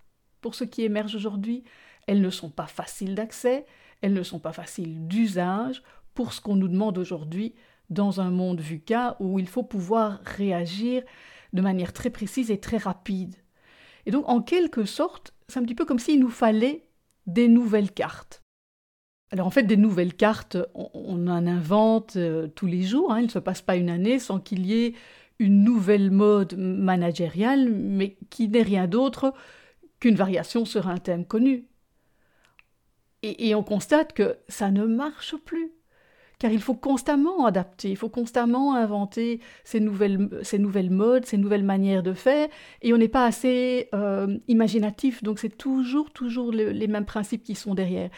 pour 0.41 0.55
ce 0.55 0.63
qui 0.63 0.81
émerge 0.81 1.15
aujourd'hui, 1.15 1.63
elles 2.07 2.21
ne 2.21 2.29
sont 2.31 2.49
pas 2.49 2.65
faciles 2.65 3.13
d'accès, 3.13 3.65
elles 4.01 4.13
ne 4.13 4.23
sont 4.23 4.39
pas 4.39 4.53
faciles 4.53 5.07
d'usage 5.07 5.83
pour 6.13 6.33
ce 6.33 6.41
qu'on 6.41 6.55
nous 6.55 6.67
demande 6.67 6.97
aujourd'hui 6.97 7.53
dans 7.89 8.21
un 8.21 8.31
monde 8.31 8.61
VUCA 8.61 9.17
où 9.19 9.39
il 9.39 9.47
faut 9.47 9.63
pouvoir 9.63 10.21
réagir 10.23 11.03
de 11.53 11.61
manière 11.61 11.93
très 11.93 12.09
précise 12.09 12.51
et 12.51 12.59
très 12.59 12.77
rapide. 12.77 13.35
Et 14.05 14.11
donc, 14.11 14.27
en 14.27 14.41
quelque 14.41 14.85
sorte, 14.85 15.33
c'est 15.47 15.59
un 15.59 15.63
petit 15.63 15.75
peu 15.75 15.85
comme 15.85 15.99
s'il 15.99 16.19
nous 16.19 16.29
fallait 16.29 16.87
des 17.27 17.47
nouvelles 17.47 17.91
cartes. 17.91 18.41
Alors, 19.31 19.47
en 19.47 19.51
fait, 19.51 19.63
des 19.63 19.77
nouvelles 19.77 20.15
cartes, 20.15 20.57
on, 20.73 21.27
en 21.27 21.47
invente 21.47 22.15
euh, 22.15 22.47
tous 22.47 22.65
les 22.65 22.81
jours. 22.81 23.13
Hein. 23.13 23.19
il 23.19 23.25
ne 23.25 23.31
se 23.31 23.39
passe 23.39 23.61
pas 23.61 23.75
une 23.75 23.89
année 23.89 24.19
sans 24.19 24.39
qu'il 24.39 24.65
y 24.65 24.85
ait 24.85 24.93
une 25.39 25.63
nouvelle 25.63 26.11
mode 26.11 26.57
managériale, 26.57 27.69
mais 27.71 28.17
qui 28.29 28.47
n'est 28.47 28.61
rien 28.61 28.87
d'autre 28.87 29.33
qu'une 29.99 30.15
variation 30.15 30.65
sur 30.65 30.87
un 30.87 30.97
thème 30.97 31.25
connu. 31.25 31.65
Et 33.23 33.53
on 33.55 33.63
constate 33.63 34.13
que 34.13 34.37
ça 34.47 34.71
ne 34.71 34.85
marche 34.85 35.35
plus 35.37 35.71
car 36.41 36.51
il 36.51 36.59
faut 36.59 36.73
constamment 36.73 37.45
adapter, 37.45 37.91
il 37.91 37.95
faut 37.95 38.09
constamment 38.09 38.73
inventer 38.73 39.41
ces 39.63 39.79
nouvelles, 39.79 40.27
ces 40.41 40.57
nouvelles 40.57 40.89
modes, 40.89 41.23
ces 41.27 41.37
nouvelles 41.37 41.63
manières 41.63 42.01
de 42.01 42.13
faire, 42.13 42.47
et 42.81 42.95
on 42.95 42.97
n'est 42.97 43.07
pas 43.07 43.27
assez 43.27 43.89
euh, 43.93 44.39
imaginatif, 44.47 45.21
donc 45.21 45.37
c'est 45.37 45.55
toujours, 45.55 46.09
toujours 46.09 46.51
les 46.51 46.87
mêmes 46.87 47.05
principes 47.05 47.43
qui 47.43 47.53
sont 47.53 47.75
derrière. 47.75 48.09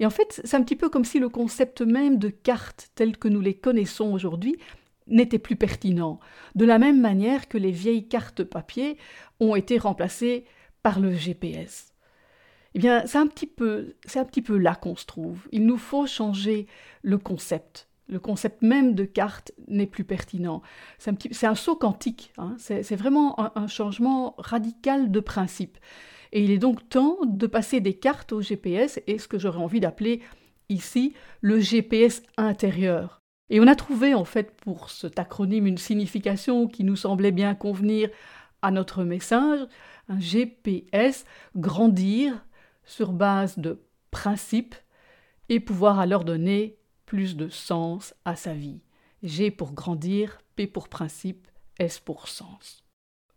Et 0.00 0.04
en 0.04 0.10
fait, 0.10 0.42
c'est 0.44 0.54
un 0.54 0.62
petit 0.62 0.76
peu 0.76 0.90
comme 0.90 1.06
si 1.06 1.18
le 1.18 1.30
concept 1.30 1.80
même 1.80 2.18
de 2.18 2.28
cartes 2.28 2.90
telles 2.94 3.16
que 3.16 3.28
nous 3.28 3.40
les 3.40 3.54
connaissons 3.54 4.12
aujourd'hui 4.12 4.58
n'était 5.06 5.38
plus 5.38 5.56
pertinent, 5.56 6.20
de 6.54 6.66
la 6.66 6.78
même 6.78 7.00
manière 7.00 7.48
que 7.48 7.56
les 7.56 7.72
vieilles 7.72 8.06
cartes 8.06 8.44
papier 8.44 8.98
ont 9.40 9.56
été 9.56 9.78
remplacées 9.78 10.44
par 10.82 11.00
le 11.00 11.14
GPS. 11.14 11.91
Eh 12.74 12.78
bien, 12.78 13.06
c'est 13.06 13.18
un 13.18 13.26
petit 13.26 13.46
peu, 13.46 13.94
un 14.14 14.24
petit 14.24 14.42
peu 14.42 14.56
là 14.56 14.74
qu'on 14.74 14.96
se 14.96 15.06
trouve. 15.06 15.46
Il 15.52 15.66
nous 15.66 15.76
faut 15.76 16.06
changer 16.06 16.66
le 17.02 17.18
concept. 17.18 17.88
Le 18.08 18.18
concept 18.18 18.62
même 18.62 18.94
de 18.94 19.04
carte 19.04 19.52
n'est 19.68 19.86
plus 19.86 20.04
pertinent. 20.04 20.62
C'est 20.98 21.10
un, 21.10 21.14
petit, 21.14 21.28
c'est 21.32 21.46
un 21.46 21.54
saut 21.54 21.76
quantique. 21.76 22.32
Hein. 22.38 22.54
C'est, 22.58 22.96
vraiment 22.96 23.38
un, 23.40 23.52
un, 23.54 23.66
changement 23.66 24.34
radical 24.38 25.10
de 25.10 25.20
principe. 25.20 25.78
Et 26.32 26.42
il 26.42 26.50
est 26.50 26.58
donc 26.58 26.88
temps 26.88 27.18
de 27.24 27.46
passer 27.46 27.80
des 27.80 27.94
cartes 27.94 28.32
au 28.32 28.40
GPS 28.40 29.00
et 29.06 29.18
ce 29.18 29.28
que 29.28 29.38
j'aurais 29.38 29.58
envie 29.58 29.80
d'appeler 29.80 30.22
ici 30.68 31.14
le 31.40 31.60
GPS 31.60 32.22
intérieur. 32.36 33.20
Et 33.50 33.60
on 33.60 33.66
a 33.66 33.74
trouvé 33.74 34.14
en 34.14 34.24
fait 34.24 34.56
pour 34.62 34.88
cet 34.88 35.18
acronyme 35.18 35.66
une 35.66 35.78
signification 35.78 36.68
qui 36.68 36.84
nous 36.84 36.96
semblait 36.96 37.32
bien 37.32 37.54
convenir 37.54 38.08
à 38.62 38.70
notre 38.70 39.04
message, 39.04 39.60
un 40.08 40.20
GPS, 40.20 41.26
grandir, 41.56 42.44
sur 42.84 43.12
base 43.12 43.58
de 43.58 43.82
principes 44.10 44.74
et 45.48 45.60
pouvoir 45.60 45.98
alors 45.98 46.24
donner 46.24 46.78
plus 47.06 47.36
de 47.36 47.48
sens 47.48 48.14
à 48.24 48.36
sa 48.36 48.54
vie. 48.54 48.80
G 49.22 49.50
pour 49.50 49.72
grandir, 49.72 50.38
P 50.56 50.66
pour 50.66 50.88
principe, 50.88 51.46
S 51.78 51.98
pour 51.98 52.28
sens. 52.28 52.82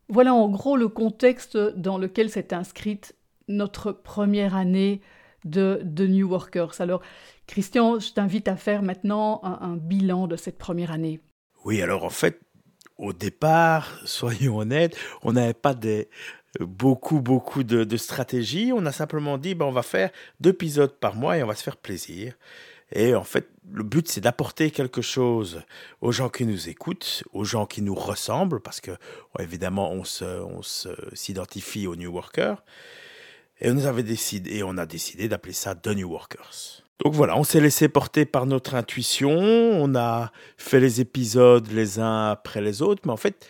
Voilà 0.07 0.33
en 0.33 0.49
gros 0.49 0.77
le 0.77 0.87
contexte 0.87 1.57
dans 1.57 1.97
lequel 1.97 2.29
s'est 2.29 2.53
inscrite 2.53 3.15
notre 3.47 3.91
première 3.91 4.55
année 4.55 5.01
de, 5.45 6.07
New 6.07 6.27
Workers. 6.27 6.81
Alors, 6.81 7.01
Christian, 7.47 7.99
je 7.99 8.13
t'invite 8.13 8.47
à 8.47 8.55
faire 8.55 8.81
maintenant 8.81 9.39
un, 9.43 9.59
un 9.61 9.75
bilan 9.75 10.27
de 10.27 10.35
cette 10.35 10.57
première 10.57 10.91
année. 10.91 11.19
Oui, 11.63 11.81
alors 11.81 12.03
en 12.03 12.09
fait, 12.09 12.41
au 12.97 13.13
départ, 13.13 13.99
soyons 14.05 14.57
honnêtes, 14.57 14.97
on 15.21 15.33
n'avait 15.33 15.53
pas 15.53 15.73
des, 15.73 16.09
beaucoup, 16.59 17.21
beaucoup 17.21 17.63
de, 17.63 17.83
de 17.83 17.97
stratégies. 17.97 18.71
On 18.73 18.85
a 18.85 18.91
simplement 18.91 19.37
dit, 19.37 19.55
ben, 19.55 19.65
on 19.65 19.71
va 19.71 19.83
faire 19.83 20.09
deux 20.39 20.51
épisodes 20.51 20.93
par 20.93 21.15
mois 21.15 21.37
et 21.37 21.43
on 21.43 21.47
va 21.47 21.55
se 21.55 21.63
faire 21.63 21.77
plaisir. 21.77 22.33
Et 22.91 23.15
en 23.15 23.23
fait, 23.23 23.49
le 23.71 23.83
but, 23.83 24.07
c'est 24.07 24.21
d'apporter 24.21 24.69
quelque 24.69 25.01
chose 25.01 25.63
aux 26.01 26.11
gens 26.11 26.29
qui 26.29 26.45
nous 26.45 26.69
écoutent, 26.69 27.23
aux 27.33 27.43
gens 27.43 27.65
qui 27.65 27.81
nous 27.81 27.95
ressemblent, 27.95 28.61
parce 28.61 28.79
que, 28.79 28.91
évidemment, 29.39 29.91
on 29.91 30.03
se, 30.03 30.23
on 30.23 30.61
s'identifie 31.13 31.87
aux 31.87 31.95
New 31.95 32.11
Workers. 32.11 32.63
Et 33.59 33.71
on 33.71 33.77
avait 33.85 34.03
décidé, 34.03 34.57
et 34.57 34.63
on 34.63 34.77
a 34.77 34.85
décidé 34.85 35.27
d'appeler 35.27 35.53
ça 35.53 35.73
The 35.75 35.87
New 35.87 36.09
Workers. 36.09 36.83
Donc 37.03 37.13
voilà, 37.13 37.37
on 37.37 37.43
s'est 37.43 37.59
laissé 37.59 37.89
porter 37.89 38.25
par 38.25 38.45
notre 38.45 38.75
intuition, 38.75 39.31
on 39.31 39.95
a 39.95 40.31
fait 40.57 40.79
les 40.79 41.01
épisodes 41.01 41.67
les 41.71 41.99
uns 41.99 42.29
après 42.29 42.61
les 42.61 42.81
autres, 42.81 43.01
mais 43.05 43.11
en 43.11 43.17
fait, 43.17 43.45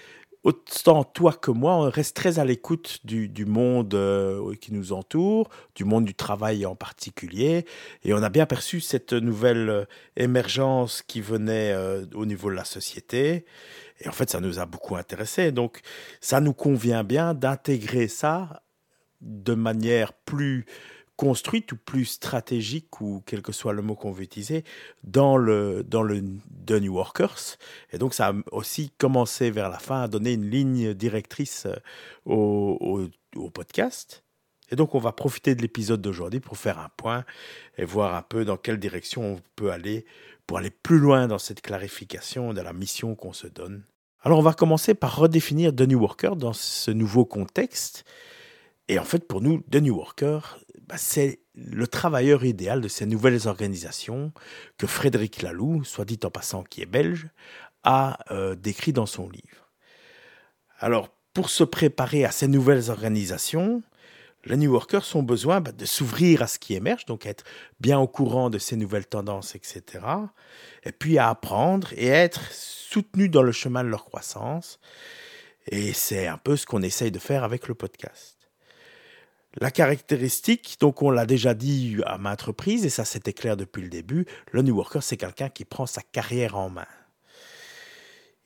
autant 0.46 1.04
toi 1.04 1.34
que 1.34 1.50
moi, 1.50 1.76
on 1.76 1.90
reste 1.90 2.16
très 2.16 2.38
à 2.38 2.46
l'écoute 2.46 3.00
du, 3.04 3.46
monde 3.46 3.96
euh, 3.96 4.54
qui 4.62 4.74
nous 4.74 4.94
entoure, 4.94 5.50
du 5.74 5.84
monde 5.86 6.06
du 6.06 6.14
travail 6.14 6.68
en 6.68 6.76
particulier, 6.76 7.66
et 8.04 8.14
on 8.14 8.22
a 8.22 8.30
bien 8.30 8.46
perçu 8.46 8.80
cette 8.80 9.14
nouvelle 9.14 9.70
euh, 9.70 9.86
émergence 10.16 11.02
qui 11.02 11.20
venait 11.20 11.72
euh, 11.72 12.06
au 12.14 12.28
niveau 12.28 12.52
de 12.52 12.56
la 12.56 12.64
société, 12.64 13.46
et 14.02 14.08
en 14.08 14.12
fait, 14.12 14.30
ça 14.30 14.40
nous 14.40 14.60
a 14.60 14.68
beaucoup 14.68 14.96
intéressé. 14.96 15.52
Donc, 15.52 15.80
ça 16.22 16.42
nous 16.42 16.54
convient 16.54 17.04
bien 17.04 17.34
d'intégrer 17.34 18.08
ça 18.08 18.62
de 19.22 19.56
manière 19.56 20.14
plus 20.14 20.66
construite 21.18 21.72
ou 21.72 21.78
plus 21.78 22.06
stratégique 22.06 23.00
ou 23.02 23.24
quel 23.26 23.42
que 23.42 23.52
soit 23.52 23.74
le 23.74 23.82
mot 23.82 23.96
qu'on 23.96 24.12
veut 24.12 24.24
utiliser 24.24 24.64
dans 25.04 25.38
le 25.38 25.84
dans 25.84 26.04
le 26.04 26.22
The 26.66 26.74
New 26.74 26.94
Workers 26.94 27.58
et 27.92 27.98
donc 27.98 28.14
ça 28.14 28.30
a 28.30 28.34
aussi 28.52 28.92
commencé 28.98 29.50
vers 29.52 29.70
la 29.70 29.80
fin 29.80 30.02
à 30.02 30.08
donner 30.08 30.34
une 30.34 30.50
ligne 30.50 30.94
directrice 30.94 31.68
euh, 31.68 31.76
au, 32.26 33.08
au, 33.36 33.50
podcast 33.50 34.24
et 34.72 34.76
donc 34.76 34.96
on 34.96 35.00
va 35.00 35.12
profiter 35.12 35.56
de 35.56 35.62
l'épisode 35.62 36.02
d'aujourd'hui 36.02 36.40
pour 36.40 36.58
faire 36.58 36.80
un 36.80 36.90
point 36.98 37.24
et 37.78 37.86
voir 37.86 38.16
un 38.16 38.22
peu 38.22 38.44
dans 38.44 38.58
quelle 38.58 38.80
direction 38.80 39.36
on 39.36 39.42
peut 39.56 39.72
aller 39.72 40.06
pour 40.48 40.58
aller 40.58 40.70
plus 40.70 41.00
loin 41.00 41.28
dans 41.28 41.40
cette 41.40 41.62
clarification 41.62 42.54
de 42.54 42.62
la 42.62 42.74
mission 42.74 43.16
qu'on 43.16 43.34
se 43.34 43.48
donne. 43.48 43.84
Alors 44.22 44.40
on 44.40 44.44
va 44.44 44.54
commencer 44.54 44.96
par 44.96 45.18
redéfinir 45.18 45.74
The 45.76 45.82
New 45.82 46.00
Worker 46.00 46.36
dans 46.36 46.54
ce 46.54 46.92
nouveau 46.92 47.26
contexte. 47.26 48.06
Et 48.88 49.00
en 49.00 49.04
fait, 49.04 49.28
pour 49.28 49.42
nous, 49.42 49.62
The 49.72 49.78
New 49.78 49.96
Worker, 49.96 50.60
bah, 50.88 50.98
c'est 50.98 51.40
le 51.56 51.88
travailleur 51.88 52.46
idéal 52.46 52.82
de 52.82 52.88
ces 52.88 53.06
nouvelles 53.06 53.48
organisations 53.48 54.32
que 54.78 54.88
Frédéric 54.88 55.42
Laloux, 55.42 55.84
soit 55.84 56.06
dit 56.06 56.20
en 56.24 56.30
passant 56.30 56.64
qui 56.64 56.82
est 56.82 56.88
belge, 56.88 57.28
a 57.84 58.20
euh, 58.32 58.56
décrit 58.56 58.94
dans 58.94 59.06
son 59.06 59.30
livre. 59.30 59.72
Alors, 60.80 61.10
pour 61.34 61.50
se 61.50 61.64
préparer 61.64 62.26
à 62.26 62.32
ces 62.32 62.48
nouvelles 62.48 62.90
organisations, 62.90 63.82
les 64.46 64.58
New 64.58 64.72
Workers 64.72 65.16
ont 65.16 65.24
besoin 65.24 65.60
bah, 65.60 65.72
de 65.72 65.86
s'ouvrir 65.86 66.42
à 66.42 66.48
ce 66.48 66.60
qui 66.60 66.76
émerge, 66.76 67.06
donc 67.06 67.26
être 67.26 67.44
bien 67.80 68.00
au 68.00 68.08
courant 68.08 68.50
de 68.50 68.60
ces 68.60 68.76
nouvelles 68.76 69.08
tendances, 69.08 69.56
etc. 69.56 70.06
Et 70.84 70.92
puis 70.92 71.18
à 71.18 71.30
apprendre 71.30 71.92
et 71.94 72.08
être 72.08 72.42
soutenus 72.52 73.32
dans 73.32 73.42
le 73.42 73.52
chemin 73.52 73.84
de 73.84 73.90
leur 73.90 74.06
croissance. 74.06 74.80
Et 75.68 75.94
c'est 75.94 76.28
un 76.28 76.38
peu 76.38 76.56
ce 76.58 76.66
qu'on 76.68 76.84
essaye 76.84 77.12
de 77.12 77.20
faire 77.20 77.44
avec 77.44 77.68
le 77.68 77.74
podcast. 77.74 78.35
La 79.62 79.72
caractéristique, 79.72 80.78
donc 80.80 81.02
on 81.02 81.10
l'a 81.10 81.26
déjà 81.26 81.54
dit 81.54 81.98
à 82.06 82.18
maintes 82.18 82.42
reprises, 82.42 82.86
et 82.86 82.90
ça 82.90 83.06
c'était 83.06 83.34
clair 83.34 83.56
depuis 83.56 83.82
le 83.82 83.90
début, 83.90 84.26
le 84.52 84.62
New 84.62 84.76
Worker 84.76 85.02
c'est 85.02 85.18
quelqu'un 85.18 85.50
qui 85.50 85.64
prend 85.64 85.86
sa 85.86 86.02
carrière 86.02 86.58
en 86.58 86.70
main. 86.70 86.88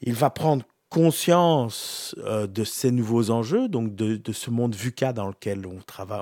Il 0.01 0.13
va 0.13 0.29
prendre 0.29 0.65
conscience 0.89 2.15
euh, 2.19 2.47
de 2.47 2.63
ces 2.63 2.91
nouveaux 2.91 3.31
enjeux, 3.31 3.67
donc 3.67 3.95
de, 3.95 4.31
ce 4.31 4.49
monde 4.49 4.75
VUCA 4.75 5.13
dans 5.13 5.27
lequel 5.27 5.65
on 5.65 5.79
travaille, 5.81 6.21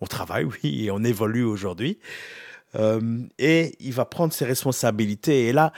on 0.00 0.06
travaille, 0.06 0.44
oui, 0.62 0.84
et 0.84 0.90
on 0.90 1.02
évolue 1.02 1.44
aujourd'hui. 1.44 1.98
Euh, 2.74 3.22
et 3.38 3.74
il 3.80 3.92
va 3.92 4.04
prendre 4.04 4.32
ses 4.32 4.44
responsabilités. 4.44 5.46
Et 5.46 5.52
là, 5.52 5.72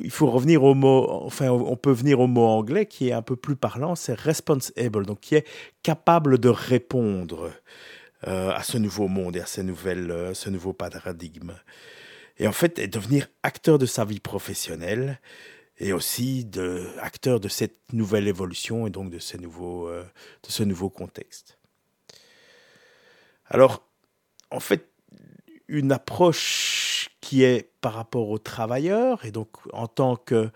il 0.00 0.10
faut 0.10 0.30
revenir 0.30 0.64
au 0.64 0.74
mot, 0.74 1.08
enfin, 1.08 1.48
on 1.48 1.76
peut 1.76 1.92
venir 1.92 2.20
au 2.20 2.26
mot 2.26 2.46
anglais 2.46 2.86
qui 2.86 3.08
est 3.08 3.12
un 3.12 3.22
peu 3.22 3.36
plus 3.36 3.56
parlant, 3.56 3.94
c'est 3.94 4.18
responsible, 4.18 5.06
donc 5.06 5.20
qui 5.20 5.36
est 5.36 5.46
capable 5.82 6.38
de 6.38 6.48
répondre 6.48 7.52
euh, 8.26 8.50
à 8.50 8.62
ce 8.62 8.78
nouveau 8.78 9.08
monde 9.08 9.36
et 9.36 9.40
à 9.40 9.46
ces 9.46 9.62
nouvelles, 9.62 10.10
euh, 10.10 10.34
ce 10.34 10.50
nouveau 10.50 10.72
paradigme. 10.72 11.54
Et 12.38 12.46
en 12.46 12.52
fait, 12.52 12.80
devenir 12.90 13.28
acteur 13.42 13.78
de 13.78 13.86
sa 13.86 14.04
vie 14.04 14.20
professionnelle 14.20 15.20
et 15.78 15.92
aussi 15.92 16.44
de, 16.44 16.86
acteur 17.00 17.40
de 17.40 17.48
cette 17.48 17.92
nouvelle 17.92 18.26
évolution 18.26 18.86
et 18.86 18.90
donc 18.90 19.10
de, 19.10 19.18
ces 19.18 19.38
nouveaux, 19.38 19.88
de 19.90 20.50
ce 20.50 20.62
nouveau 20.62 20.88
contexte. 20.88 21.58
Alors, 23.50 23.82
en 24.50 24.60
fait, 24.60 24.87
une 25.68 25.92
approche 25.92 27.10
qui 27.20 27.44
est 27.44 27.70
par 27.80 27.94
rapport 27.94 28.30
aux 28.30 28.38
travailleurs 28.38 29.24
et 29.24 29.30
donc 29.30 29.48
en 29.72 29.86
tant 29.86 30.16
que 30.16 30.50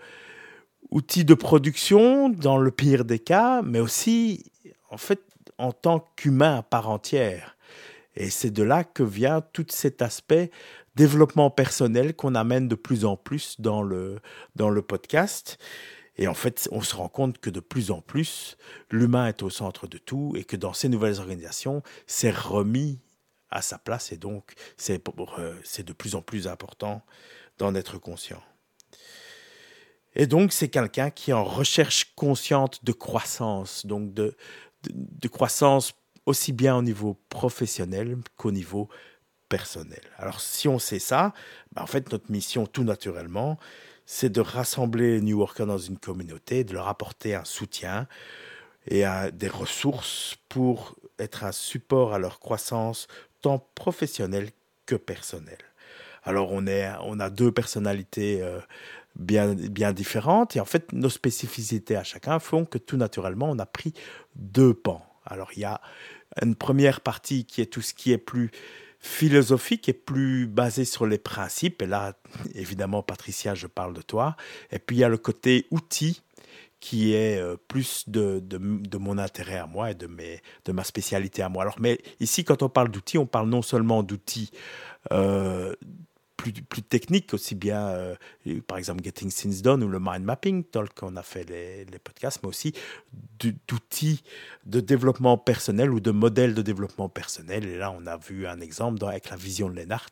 outil 0.89 1.25
de 1.25 1.33
production 1.33 2.29
dans 2.29 2.57
le 2.57 2.71
pire 2.71 3.05
des 3.05 3.19
cas, 3.19 3.61
mais 3.61 3.79
aussi 3.79 4.51
en 4.89 4.97
fait 4.97 5.21
en 5.57 5.71
tant 5.71 6.11
qu'humain 6.15 6.57
à 6.57 6.63
part 6.63 6.89
entière. 6.89 7.57
Et 8.15 8.29
c'est 8.29 8.51
de 8.51 8.63
là 8.63 8.83
que 8.83 9.03
vient 9.03 9.41
tout 9.41 9.65
cet 9.69 10.01
aspect 10.01 10.51
développement 10.95 11.49
personnel 11.49 12.15
qu'on 12.15 12.35
amène 12.35 12.67
de 12.67 12.75
plus 12.75 13.05
en 13.05 13.17
plus 13.17 13.59
dans 13.59 13.81
le, 13.81 14.19
dans 14.55 14.69
le 14.69 14.81
podcast. 14.81 15.57
Et 16.17 16.27
en 16.27 16.35
fait, 16.35 16.69
on 16.71 16.81
se 16.81 16.95
rend 16.95 17.07
compte 17.07 17.39
que 17.39 17.49
de 17.49 17.59
plus 17.59 17.89
en 17.89 18.01
plus, 18.01 18.57
l'humain 18.91 19.27
est 19.27 19.41
au 19.41 19.49
centre 19.49 19.87
de 19.87 19.97
tout 19.97 20.33
et 20.35 20.43
que 20.43 20.55
dans 20.55 20.73
ces 20.73 20.89
nouvelles 20.89 21.19
organisations, 21.19 21.81
c'est 22.05 22.35
remis 22.35 22.99
à 23.53 23.61
sa 23.61 23.77
place 23.77 24.11
et 24.11 24.17
donc 24.17 24.53
c'est 24.77 25.01
euh, 25.07 25.83
de 25.83 25.93
plus 25.93 26.15
en 26.15 26.21
plus 26.21 26.47
important 26.47 27.03
d'en 27.59 27.75
être 27.75 27.97
conscient. 27.99 28.41
Et 30.15 30.27
donc 30.27 30.51
c'est 30.51 30.69
quelqu'un 30.69 31.09
qui 31.11 31.31
est 31.31 31.35
en 31.35 31.43
recherche 31.43 32.13
consciente 32.15 32.83
de 32.83 32.91
croissance, 32.91 33.85
donc 33.85 34.13
de, 34.13 34.35
de, 34.91 35.27
croissance 35.27 35.93
aussi 36.25 36.51
bien 36.51 36.75
au 36.75 36.81
niveau 36.81 37.19
professionnel 37.29 38.17
qu'au 38.37 38.51
niveau 38.51 38.89
personnel. 39.49 40.01
Alors 40.17 40.41
si 40.41 40.67
on 40.67 40.79
sait 40.79 40.99
ça, 40.99 41.33
ben, 41.73 41.83
en 41.83 41.87
fait 41.87 42.11
notre 42.11 42.31
mission 42.31 42.65
tout 42.65 42.83
naturellement, 42.83 43.59
c'est 44.05 44.29
de 44.29 44.41
rassembler 44.41 45.15
les 45.15 45.21
New 45.21 45.37
Workers 45.37 45.67
dans 45.67 45.77
une 45.77 45.97
communauté, 45.97 46.63
de 46.63 46.73
leur 46.73 46.87
apporter 46.87 47.35
un 47.35 47.45
soutien 47.45 48.07
et 48.85 49.05
des 49.31 49.47
ressources 49.47 50.35
pour 50.49 50.95
être 51.19 51.45
un 51.45 51.53
support 51.53 52.13
à 52.13 52.19
leur 52.19 52.39
croissance 52.39 53.07
tant 53.43 53.59
professionnelle 53.75 54.49
que 54.87 54.95
personnelle. 54.95 55.63
Alors 56.23 56.51
on, 56.51 56.65
est, 56.65 56.89
on 57.03 57.19
a 57.19 57.29
deux 57.29 57.51
personnalités 57.51 58.41
euh, 58.41 58.59
bien, 59.15 59.53
bien 59.53 59.93
différentes 59.93 60.55
et 60.55 60.59
en 60.59 60.65
fait 60.65 60.91
nos 60.93 61.09
spécificités 61.09 61.95
à 61.95 62.03
chacun 62.03 62.39
font 62.39 62.65
que 62.65 62.79
tout 62.79 62.97
naturellement 62.97 63.51
on 63.51 63.59
a 63.59 63.65
pris 63.67 63.93
deux 64.35 64.73
pans. 64.73 65.05
Alors 65.25 65.51
il 65.55 65.59
y 65.59 65.65
a 65.65 65.81
une 66.41 66.55
première 66.55 67.01
partie 67.01 67.45
qui 67.45 67.61
est 67.61 67.67
tout 67.67 67.81
ce 67.81 67.93
qui 67.93 68.11
est 68.11 68.17
plus 68.17 68.49
philosophique 68.99 69.89
et 69.89 69.93
plus 69.93 70.47
basé 70.47 70.85
sur 70.85 71.05
les 71.05 71.17
principes. 71.17 71.81
Et 71.81 71.85
là, 71.85 72.13
évidemment, 72.55 73.03
Patricia, 73.03 73.53
je 73.53 73.67
parle 73.67 73.93
de 73.93 74.01
toi. 74.01 74.37
Et 74.71 74.79
puis 74.79 74.95
il 74.95 74.99
y 74.99 75.03
a 75.03 75.09
le 75.09 75.17
côté 75.17 75.67
outil 75.71 76.21
qui 76.83 77.13
est 77.13 77.39
euh, 77.39 77.55
plus 77.69 78.09
de, 78.09 78.41
de, 78.41 78.97
mon 78.97 79.17
intérêt 79.17 79.55
à 79.55 79.65
moi 79.65 79.91
et 79.91 79.95
de, 79.95 80.05
mes, 80.05 80.41
de 80.65 80.73
ma 80.73 80.83
spécialité 80.83 81.41
à 81.41 81.47
moi. 81.47 81.61
Alors, 81.63 81.77
mais 81.79 82.01
ici, 82.19 82.43
quand 82.43 82.61
on 82.61 82.67
parle 82.67 82.89
d'outils, 82.89 83.17
on 83.17 83.25
parle 83.25 83.47
non 83.47 83.61
seulement 83.61 84.03
d'outils 84.03 84.51
euh, 85.13 85.73
plus, 86.35 86.51
plus 86.51 86.81
techniques, 86.81 87.33
aussi 87.33 87.55
bien, 87.55 87.87
euh, 87.87 88.15
par 88.67 88.77
exemple, 88.77 89.01
Getting 89.01 89.31
Things 89.31 89.61
Done 89.61 89.81
ou 89.81 89.87
le 89.87 89.99
Mind 90.01 90.25
Mapping, 90.25 90.65
tel 90.65 90.89
qu'on 90.89 91.15
a 91.15 91.23
fait 91.23 91.49
les, 91.49 91.85
les, 91.85 91.99
podcasts, 91.99 92.43
mais 92.43 92.49
aussi 92.49 92.73
d'outils 93.39 94.21
de 94.65 94.81
développement 94.81 95.37
personnel 95.37 95.89
ou 95.89 96.01
de 96.01 96.11
modèles 96.11 96.53
de 96.53 96.61
développement 96.61 97.07
personnel. 97.07 97.65
Et 97.65 97.77
là, 97.77 97.95
on 97.97 98.05
a 98.07 98.17
vu 98.17 98.45
un 98.45 98.59
exemple 98.59 98.99
dans, 98.99 99.07
avec 99.07 99.29
la 99.29 99.37
vision 99.37 99.69
de 99.69 99.75
Lennart 99.75 100.11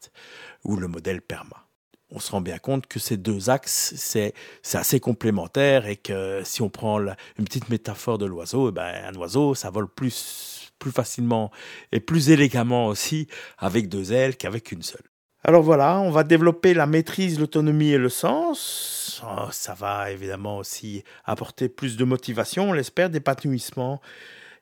ou 0.63 0.77
le 0.77 0.87
modèle 0.87 1.21
PERMA 1.21 1.67
on 2.11 2.19
se 2.19 2.31
rend 2.31 2.41
bien 2.41 2.57
compte 2.57 2.87
que 2.87 2.99
ces 2.99 3.17
deux 3.17 3.49
axes, 3.49 3.93
c'est 3.95 4.33
assez 4.73 4.99
complémentaire 4.99 5.85
et 5.85 5.95
que 5.95 6.41
si 6.43 6.61
on 6.61 6.69
prend 6.69 6.99
une 6.99 7.45
petite 7.45 7.69
métaphore 7.69 8.17
de 8.17 8.25
l'oiseau, 8.25 8.69
eh 8.69 8.71
ben, 8.71 8.93
un 9.05 9.15
oiseau, 9.15 9.55
ça 9.55 9.69
vole 9.69 9.87
plus, 9.87 10.71
plus 10.77 10.91
facilement 10.91 11.51
et 11.91 11.99
plus 11.99 12.29
élégamment 12.29 12.87
aussi 12.87 13.27
avec 13.57 13.87
deux 13.87 14.11
ailes 14.11 14.35
qu'avec 14.35 14.71
une 14.71 14.81
seule. 14.81 15.03
Alors 15.43 15.63
voilà, 15.63 15.99
on 15.99 16.11
va 16.11 16.23
développer 16.23 16.75
la 16.75 16.85
maîtrise, 16.85 17.39
l'autonomie 17.39 17.91
et 17.91 17.97
le 17.97 18.09
sens. 18.09 19.23
Oh, 19.25 19.47
ça 19.51 19.73
va 19.73 20.11
évidemment 20.11 20.57
aussi 20.57 21.03
apporter 21.25 21.67
plus 21.67 21.97
de 21.97 22.03
motivation, 22.03 22.69
on 22.69 22.73
l'espère, 22.73 23.09
d'épanouissement 23.09 24.01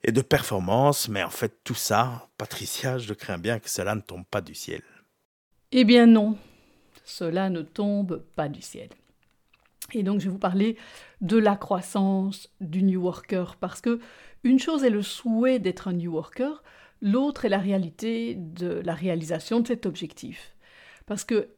et 0.05 0.13
de 0.13 0.21
performance. 0.21 1.09
Mais 1.09 1.21
en 1.21 1.29
fait, 1.29 1.57
tout 1.65 1.75
ça, 1.75 2.29
Patricia, 2.37 2.97
je 2.97 3.13
crains 3.13 3.37
bien 3.37 3.59
que 3.59 3.69
cela 3.69 3.93
ne 3.93 3.99
tombe 3.99 4.23
pas 4.31 4.39
du 4.39 4.55
ciel. 4.55 4.81
Eh 5.73 5.83
bien 5.83 6.05
non, 6.05 6.37
cela 7.09 7.49
ne 7.49 7.61
tombe 7.61 8.23
pas 8.35 8.49
du 8.49 8.61
ciel. 8.61 8.89
Et 9.93 10.03
donc 10.03 10.19
je 10.19 10.25
vais 10.25 10.31
vous 10.31 10.39
parler 10.39 10.77
de 11.21 11.37
la 11.37 11.55
croissance 11.55 12.49
du 12.61 12.83
New 12.83 13.01
Worker 13.01 13.55
parce 13.59 13.81
que 13.81 13.99
une 14.43 14.59
chose 14.59 14.83
est 14.83 14.89
le 14.89 15.01
souhait 15.01 15.59
d'être 15.59 15.87
un 15.87 15.93
New 15.93 16.13
Worker, 16.13 16.63
l'autre 17.01 17.45
est 17.45 17.49
la 17.49 17.57
réalité 17.57 18.35
de 18.35 18.81
la 18.85 18.93
réalisation 18.93 19.59
de 19.59 19.67
cet 19.67 19.85
objectif. 19.85 20.55
Parce 21.07 21.23
que 21.23 21.49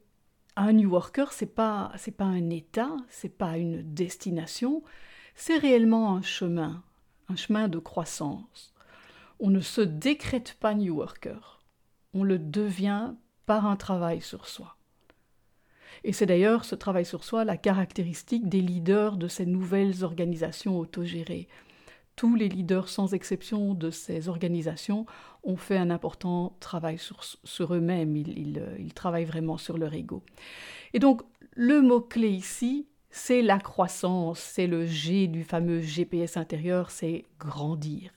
un 0.56 0.74
New 0.74 0.90
Worker, 0.90 1.34
c'est 1.34 1.54
pas 1.54 1.92
pas 2.18 2.26
un 2.26 2.50
état, 2.50 2.96
c'est 3.10 3.38
pas 3.38 3.58
une 3.58 3.82
destination, 3.94 4.84
c'est 5.36 5.58
réellement 5.58 6.16
un 6.16 6.22
chemin, 6.22 6.84
un 7.30 7.36
chemin 7.36 7.68
de 7.68 7.80
croissance. 7.80 8.74
On 9.40 9.50
ne 9.50 9.62
se 9.62 9.82
décrète 9.82 10.56
pas 10.60 10.74
New 10.74 10.96
Worker, 10.96 11.62
on 12.14 12.24
le 12.24 12.40
devient 12.40 13.14
par 13.46 13.66
un 13.66 13.76
travail 13.76 14.22
sur 14.22 14.48
soi. 14.48 14.78
Et 16.04 16.14
c'est 16.14 16.26
d'ailleurs 16.26 16.66
ce 16.66 16.76
travail 16.76 17.06
sur 17.06 17.24
soi 17.24 17.46
la 17.46 17.58
caractéristique 17.58 18.50
des 18.50 18.62
leaders 18.62 19.18
de 19.18 19.28
ces 19.28 19.46
nouvelles 19.46 20.04
organisations 20.04 20.80
autogérées. 20.80 21.48
Tous 22.16 22.36
les 22.36 22.50
leaders, 22.50 22.90
sans 22.90 23.14
exception 23.14 23.74
de 23.74 23.90
ces 23.90 24.28
organisations, 24.28 25.06
ont 25.44 25.56
fait 25.56 25.78
un 25.78 25.90
important 25.90 26.56
travail 26.60 26.98
sur, 26.98 27.74
eux-mêmes. 27.74 28.16
Ils, 28.16 28.60
euh, 28.60 28.76
ils, 28.80 28.94
travaillent 28.94 29.26
vraiment 29.26 29.58
sur 29.58 29.78
leur 29.78 29.94
ego. 29.94 30.24
Et 30.94 31.00
donc, 31.00 31.22
le 31.54 31.82
mot-clé 31.82 32.30
ici, 32.30 32.88
c'est 33.10 33.42
la 33.42 33.60
croissance, 33.60 34.40
c'est 34.40 34.68
le 34.68 34.86
G 34.86 35.28
du 35.28 35.44
fameux 35.44 35.82
GPS 35.82 36.38
intérieur, 36.38 36.92
c'est 36.92 37.26
grandir. 37.40 38.12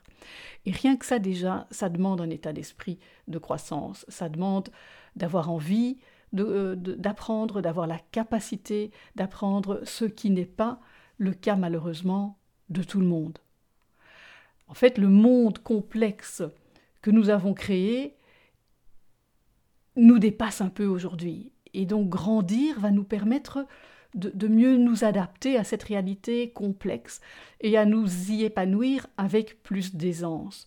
Et 0.67 0.71
rien 0.71 0.97
que 0.97 1.05
ça 1.05 1.19
déjà, 1.19 1.67
ça 1.71 1.89
demande 1.89 2.21
un 2.21 2.31
état 2.31 2.53
d'esprit 2.53 2.99
de 3.29 3.39
croissance, 3.39 4.07
ça 4.09 4.29
demande 4.29 4.71
d'avoir 5.17 5.51
envie, 5.51 5.99
d'apprendre, 6.35 7.61
d'avoir 7.61 7.87
la 7.87 7.99
capacité 7.99 8.91
d'apprendre 9.15 9.81
ce 9.85 10.05
qui 10.05 10.31
n'est 10.31 10.45
pas 10.45 10.81
le 11.19 11.33
cas 11.33 11.57
malheureusement 11.57 12.39
de 12.71 12.83
tout 12.83 13.01
le 13.01 13.07
monde. 13.07 13.39
En 14.67 14.75
fait, 14.75 14.99
le 14.99 15.09
monde 15.09 15.59
complexe 15.59 16.43
que 17.03 17.11
nous 17.11 17.29
avons 17.29 17.55
créé 17.55 18.17
nous 19.97 20.19
dépasse 20.19 20.61
un 20.61 20.71
peu 20.71 20.87
aujourd'hui. 20.87 21.53
Et 21.73 21.87
donc 21.87 22.09
grandir 22.09 22.81
va 22.81 22.91
nous 22.91 23.05
permettre 23.05 23.67
de, 24.15 24.31
de, 24.31 24.49
mieux 24.49 24.77
nous 24.77 25.05
adapter 25.05 25.57
à 25.57 25.65
cette 25.65 25.83
réalité 25.83 26.51
complexe 26.51 27.21
et 27.61 27.77
à 27.77 27.85
nous 27.85 28.31
y 28.31 28.45
épanouir 28.45 29.07
avec 29.17 29.63
plus 29.63 29.95
d'aisance. 29.95 30.67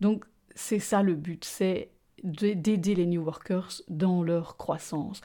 Donc 0.00 0.24
c'est 0.54 0.80
ça 0.80 1.02
le 1.02 1.14
but, 1.14 1.44
c'est 1.44 1.90
d'aider 2.22 2.94
les 2.94 3.06
New 3.06 3.22
Workers 3.22 3.82
dans 3.88 4.22
leur 4.22 4.56
croissance. 4.56 5.20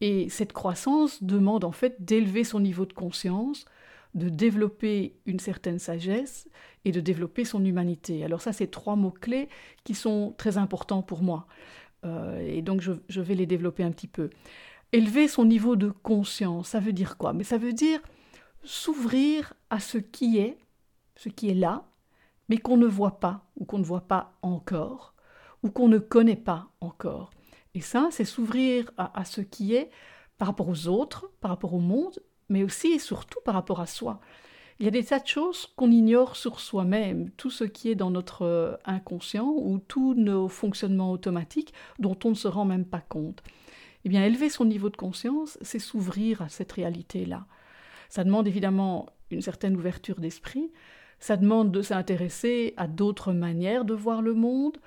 Et 0.00 0.28
cette 0.28 0.52
croissance 0.52 1.22
demande 1.22 1.64
en 1.64 1.72
fait 1.72 2.04
d'élever 2.04 2.44
son 2.44 2.60
niveau 2.60 2.84
de 2.84 2.92
conscience, 2.92 3.64
de 4.14 4.28
développer 4.28 5.16
une 5.26 5.38
certaine 5.38 5.78
sagesse 5.78 6.48
et 6.84 6.92
de 6.92 7.00
développer 7.00 7.44
son 7.44 7.64
humanité. 7.64 8.24
Alors 8.24 8.40
ça, 8.40 8.52
c'est 8.52 8.70
trois 8.70 8.96
mots-clés 8.96 9.48
qui 9.84 9.94
sont 9.94 10.34
très 10.36 10.58
importants 10.58 11.02
pour 11.02 11.22
moi. 11.22 11.46
Euh, 12.04 12.38
et 12.40 12.62
donc, 12.62 12.80
je, 12.80 12.92
je, 13.08 13.20
vais 13.20 13.34
les 13.34 13.46
développer 13.46 13.82
un 13.82 13.90
petit 13.90 14.06
peu. 14.06 14.30
Élever 14.92 15.26
son 15.26 15.44
niveau 15.44 15.74
de 15.74 15.90
conscience, 15.90 16.68
ça 16.68 16.80
veut 16.80 16.92
dire 16.92 17.16
quoi? 17.16 17.32
Mais 17.32 17.44
ça 17.44 17.58
veut 17.58 17.72
dire 17.72 18.00
s'ouvrir 18.62 19.54
à 19.70 19.80
ce 19.80 19.98
qui 19.98 20.38
est, 20.38 20.58
ce 21.16 21.28
qui 21.28 21.50
est 21.50 21.54
là, 21.54 21.84
mais 22.48 22.58
qu'on 22.58 22.76
ne 22.76 22.86
voit 22.86 23.20
pas 23.20 23.46
ou 23.56 23.64
qu'on 23.64 23.78
ne 23.78 23.84
voit 23.84 24.06
pas 24.06 24.34
encore 24.42 25.13
ou 25.64 25.70
qu'on 25.70 25.88
ne 25.88 25.98
connaît 25.98 26.36
pas 26.36 26.68
encore. 26.80 27.30
Et 27.74 27.80
ça, 27.80 28.08
c'est 28.12 28.24
s'ouvrir 28.24 28.92
à, 28.96 29.24
ce 29.24 29.40
qui 29.40 29.74
est 29.74 29.90
par 30.38 30.46
rapport 30.46 30.68
aux 30.68 30.86
autres, 30.86 31.30
par 31.40 31.50
rapport 31.50 31.74
au 31.74 31.80
monde, 31.80 32.20
mais 32.48 32.62
aussi 32.62 32.92
et 32.92 32.98
surtout 33.00 33.40
par 33.44 33.54
rapport 33.54 33.80
à 33.80 33.86
soi. 33.86 34.20
Il 34.78 34.84
y 34.84 34.88
a 34.88 34.92
des 34.92 35.04
tas 35.04 35.18
de 35.18 35.26
choses 35.26 35.66
qu'on 35.76 35.90
ignore 35.90 36.36
sur 36.36 36.60
soi-même, 36.60 37.30
tout 37.32 37.50
ce 37.50 37.64
qui 37.64 37.90
est 37.90 37.94
dans 37.94 38.10
notre 38.10 38.42
euh, 38.42 38.76
inconscient 38.84 39.54
ou 39.56 39.78
tous 39.78 40.14
nos 40.14 40.48
fonctionnements 40.48 41.12
automatiques 41.12 41.72
dont 41.98 42.18
on 42.24 42.30
ne 42.30 42.34
se 42.34 42.48
rend 42.48 42.64
même 42.64 42.84
pas 42.84 43.00
compte. 43.00 43.42
Eh 44.04 44.08
bien, 44.08 44.24
élever 44.24 44.50
son 44.50 44.64
niveau 44.64 44.90
de 44.90 44.96
conscience, 44.96 45.58
c'est 45.62 45.78
s'ouvrir 45.78 46.42
à 46.42 46.48
cette 46.48 46.72
réalité-là. 46.72 47.46
Ça 48.08 48.24
demande 48.24 48.46
évidemment 48.46 49.06
une 49.30 49.40
certaine 49.40 49.76
ouverture 49.76 50.20
d'esprit, 50.20 50.70
ça 51.18 51.36
demande 51.36 51.72
de 51.72 51.80
s'intéresser 51.80 52.74
à 52.76 52.86
d'autres 52.86 53.32
manières 53.32 53.84
de 53.84 53.94
voir 53.94 54.20
le 54.20 54.34
monde, 54.34 54.78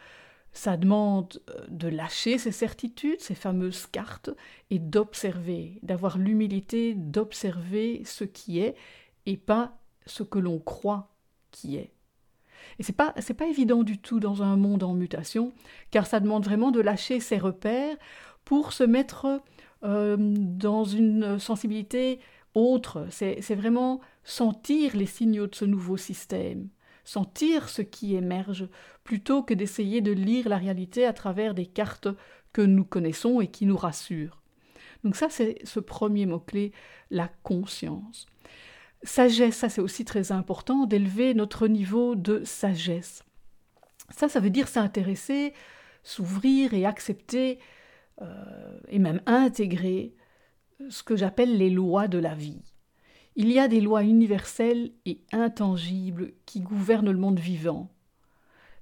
Ça 0.57 0.75
demande 0.75 1.39
euh, 1.51 1.67
de 1.69 1.87
lâcher 1.87 2.39
ses 2.39 2.51
certitudes, 2.51 3.21
ces 3.21 3.35
fameuses 3.35 3.85
cartes, 3.85 4.31
et 4.71 4.79
d'observer, 4.79 5.77
d'avoir 5.83 6.17
l'humilité 6.17 6.95
d'observer 6.95 8.01
ce 8.05 8.23
qui 8.23 8.59
est 8.59 8.73
et 9.27 9.37
pas 9.37 9.77
ce 10.07 10.23
que 10.23 10.39
l'on 10.39 10.57
croit 10.57 11.13
qui 11.51 11.75
est. 11.75 11.93
Et 12.79 12.83
c'est 12.83 12.91
pas 12.91 13.13
pas 13.37 13.47
évident 13.47 13.83
du 13.83 13.99
tout 13.99 14.19
dans 14.19 14.41
un 14.41 14.57
monde 14.57 14.81
en 14.81 14.95
mutation, 14.95 15.53
car 15.91 16.07
ça 16.07 16.19
demande 16.19 16.43
vraiment 16.43 16.71
de 16.71 16.81
lâcher 16.81 17.19
ses 17.19 17.37
repères 17.37 17.95
pour 18.43 18.73
se 18.73 18.83
mettre 18.83 19.43
euh, 19.83 20.17
dans 20.17 20.85
une 20.85 21.37
sensibilité 21.37 22.19
autre. 22.55 23.05
C'est 23.11 23.53
vraiment 23.53 24.01
sentir 24.23 24.95
les 24.95 25.05
signaux 25.05 25.45
de 25.45 25.53
ce 25.53 25.65
nouveau 25.65 25.97
système 25.97 26.69
sentir 27.07 27.69
ce 27.69 27.81
qui 27.81 28.15
émerge, 28.15 28.67
plutôt 29.05 29.41
que 29.41 29.53
d'essayer 29.53 30.01
de 30.01 30.11
lire 30.11 30.49
la 30.49 30.57
réalité 30.57 31.05
à 31.05 31.13
travers 31.13 31.53
des 31.53 31.65
cartes 31.65 32.09
que 32.51 32.61
nous 32.61 32.83
connaissons 32.83 33.39
et 33.39 33.47
qui 33.47 33.65
nous 33.65 33.77
rassurent. 33.77 34.41
Donc 35.05 35.15
ça, 35.15 35.29
c'est 35.29 35.57
ce 35.63 35.79
premier 35.79 36.25
mot-clé, 36.25 36.73
la 37.09 37.29
conscience. 37.43 38.25
Sagesse, 39.03 39.55
ça 39.55 39.69
c'est 39.69 39.79
aussi 39.79 40.03
très 40.03 40.33
important, 40.33 40.85
d'élever 40.85 41.33
notre 41.33 41.69
niveau 41.69 42.15
de 42.15 42.43
sagesse. 42.43 43.23
Ça, 44.09 44.27
ça 44.27 44.41
veut 44.41 44.49
dire 44.49 44.67
s'intéresser, 44.67 45.53
s'ouvrir 46.03 46.73
et 46.73 46.85
accepter, 46.85 47.59
euh, 48.21 48.79
et 48.89 48.99
même 48.99 49.21
intégrer 49.27 50.13
ce 50.89 51.03
que 51.03 51.15
j'appelle 51.15 51.57
les 51.57 51.69
lois 51.69 52.09
de 52.09 52.17
la 52.17 52.35
vie. 52.35 52.63
Il 53.39 53.51
y 53.51 53.59
a 53.59 53.67
des 53.67 53.81
lois 53.81 54.01
universelles 54.01 54.89
et 55.05 55.21
intangibles 55.31 56.33
qui 56.47 56.59
gouvernent 56.59 57.11
le 57.11 57.19
monde 57.19 57.39
vivant. 57.39 57.87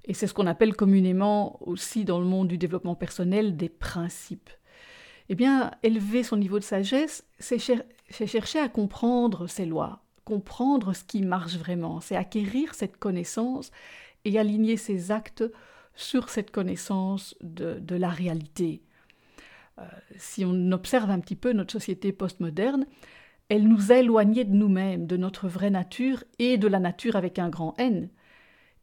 Et 0.06 0.14
c'est 0.14 0.26
ce 0.26 0.32
qu'on 0.32 0.46
appelle 0.46 0.74
communément 0.74 1.58
aussi 1.60 2.06
dans 2.06 2.18
le 2.18 2.24
monde 2.24 2.48
du 2.48 2.56
développement 2.56 2.94
personnel 2.94 3.58
des 3.58 3.68
principes. 3.68 4.48
Eh 5.28 5.34
bien, 5.34 5.72
élever 5.82 6.22
son 6.22 6.38
niveau 6.38 6.58
de 6.58 6.64
sagesse, 6.64 7.26
c'est 7.38 7.58
chercher 8.08 8.58
à 8.58 8.70
comprendre 8.70 9.46
ces 9.46 9.66
lois, 9.66 10.02
comprendre 10.24 10.94
ce 10.94 11.04
qui 11.04 11.20
marche 11.20 11.58
vraiment, 11.58 12.00
c'est 12.00 12.16
acquérir 12.16 12.72
cette 12.72 12.96
connaissance 12.96 13.70
et 14.24 14.38
aligner 14.38 14.78
ses 14.78 15.10
actes 15.10 15.44
sur 15.94 16.30
cette 16.30 16.50
connaissance 16.50 17.36
de, 17.42 17.94
la 17.94 18.08
réalité. 18.08 18.80
Euh, 19.78 19.82
si 20.16 20.46
on 20.46 20.72
observe 20.72 21.10
un 21.10 21.20
petit 21.20 21.36
peu 21.36 21.52
notre 21.52 21.72
société 21.72 22.12
postmoderne, 22.12 22.86
elle 23.48 23.68
nous 23.68 23.92
a 23.92 23.96
éloignés 23.96 24.44
de 24.44 24.54
nous-mêmes, 24.54 25.06
de 25.06 25.16
notre 25.16 25.48
vraie 25.48 25.70
nature 25.70 26.24
et 26.38 26.58
de 26.58 26.66
la 26.66 26.80
nature 26.80 27.16
avec 27.16 27.38
un 27.38 27.48
grand 27.48 27.74
N. 27.78 28.08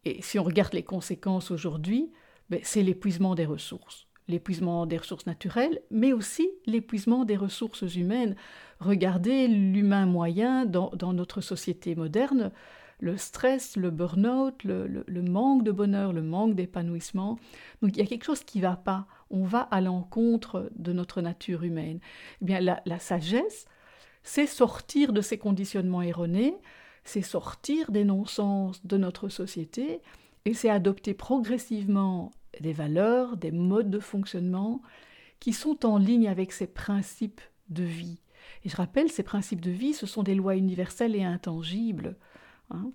Et 0.06 0.22
si 0.22 0.40
on 0.40 0.44
regarde 0.44 0.74
les 0.74 0.84
conséquences 0.84 1.52
aujourd'hui, 1.52 2.12
ben, 2.50 2.60
c'est 2.64 2.84
l'épuisement 2.84 3.36
des 3.36 3.46
ressources. 3.46 4.08
L'épuisement 4.30 4.86
des 4.86 4.98
ressources 4.98 5.26
naturelles, 5.26 5.82
mais 5.92 6.14
aussi 6.14 6.50
l'épuisement 6.66 7.26
des 7.26 7.36
ressources 7.36 7.96
humaines. 7.96 8.36
Regardez 8.80 9.50
l'humain 9.50 10.06
moyen 10.06 10.66
dans, 10.66 10.92
notre 11.14 11.42
société 11.42 11.94
moderne, 11.96 12.52
le 13.00 13.18
stress, 13.18 13.76
le 13.76 13.92
burn-out, 13.92 14.64
le, 14.64 15.04
manque 15.24 15.64
de 15.66 15.74
bonheur, 15.74 16.14
le 16.14 16.22
manque 16.22 16.56
d'épanouissement. 16.56 17.38
Donc 17.82 17.98
il 17.98 18.00
y 18.00 18.02
a 18.02 18.06
quelque 18.06 18.24
chose 18.24 18.46
qui 18.46 18.60
ne 18.60 18.64
va 18.64 18.78
pas. 18.78 19.08
On 19.30 19.44
va 19.44 19.60
à 19.60 19.82
l'encontre 19.82 20.72
de 20.78 20.94
notre 20.94 21.22
nature 21.22 21.64
humaine. 21.64 22.00
Eh 22.42 22.46
bien, 22.46 22.62
la 22.62 23.00
sagesse, 23.00 23.66
c'est 24.24 24.48
sortir 24.48 25.14
de 25.14 25.22
ces 25.22 25.38
conditionnements 25.38 26.02
erronés, 26.02 26.56
c'est 27.04 27.22
sortir 27.22 27.92
des 27.92 28.04
non-sens 28.04 28.86
de 28.86 28.98
notre 28.98 29.30
société, 29.30 30.02
et 30.46 30.54
c'est 30.54 30.70
adopter 30.70 31.14
progressivement 31.14 32.32
des 32.60 32.74
valeurs, 32.74 33.38
des 33.38 33.52
modes 33.52 33.90
de 33.90 34.00
fonctionnement 34.00 34.82
qui 35.40 35.54
sont 35.54 35.86
en 35.86 35.98
ligne 35.98 36.28
avec 36.28 36.52
ces 36.52 36.68
principes 36.68 37.42
de 37.70 37.84
vie. 37.84 38.20
Et 38.66 38.70
je 38.70 38.76
rappelle, 38.76 39.10
ces 39.10 39.24
principes 39.24 39.62
de 39.62 39.72
vie, 39.72 39.94
ce 39.94 40.06
sont 40.06 40.24
des 40.24 40.36
lois 40.36 40.56
universelles 40.56 41.16
et 41.16 41.24
intangibles. 41.24 42.16
Hein. 42.70 42.92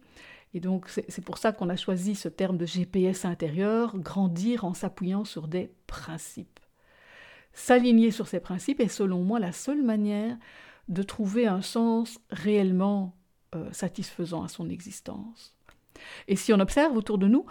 Et 0.54 0.60
donc 0.60 0.88
c'est 0.88 1.24
pour 1.24 1.36
ça 1.36 1.52
qu'on 1.52 1.68
a 1.68 1.76
choisi 1.76 2.14
ce 2.14 2.28
terme 2.28 2.56
de 2.56 2.64
GPS 2.64 3.24
intérieur, 3.24 3.98
grandir 3.98 4.64
en 4.64 4.72
s'appuyant 4.72 5.24
sur 5.24 5.46
des 5.46 5.70
principes. 5.86 6.60
S'aligner 7.52 8.10
sur 8.10 8.28
ces 8.28 8.40
principes 8.40 8.80
est 8.80 8.88
selon 8.88 9.22
moi 9.22 9.40
la 9.40 9.52
seule 9.52 9.82
manière 9.82 10.38
de 10.88 11.02
trouver 11.02 11.46
un 11.46 11.62
sens 11.62 12.18
réellement 12.30 13.14
euh, 13.54 13.68
satisfaisant 13.72 14.42
à 14.42 14.48
son 14.48 14.68
existence. 14.70 15.54
Et 16.26 16.36
si 16.36 16.52
on 16.52 16.60
observe 16.60 16.96
autour 16.96 17.18
de 17.18 17.26
nous, 17.26 17.46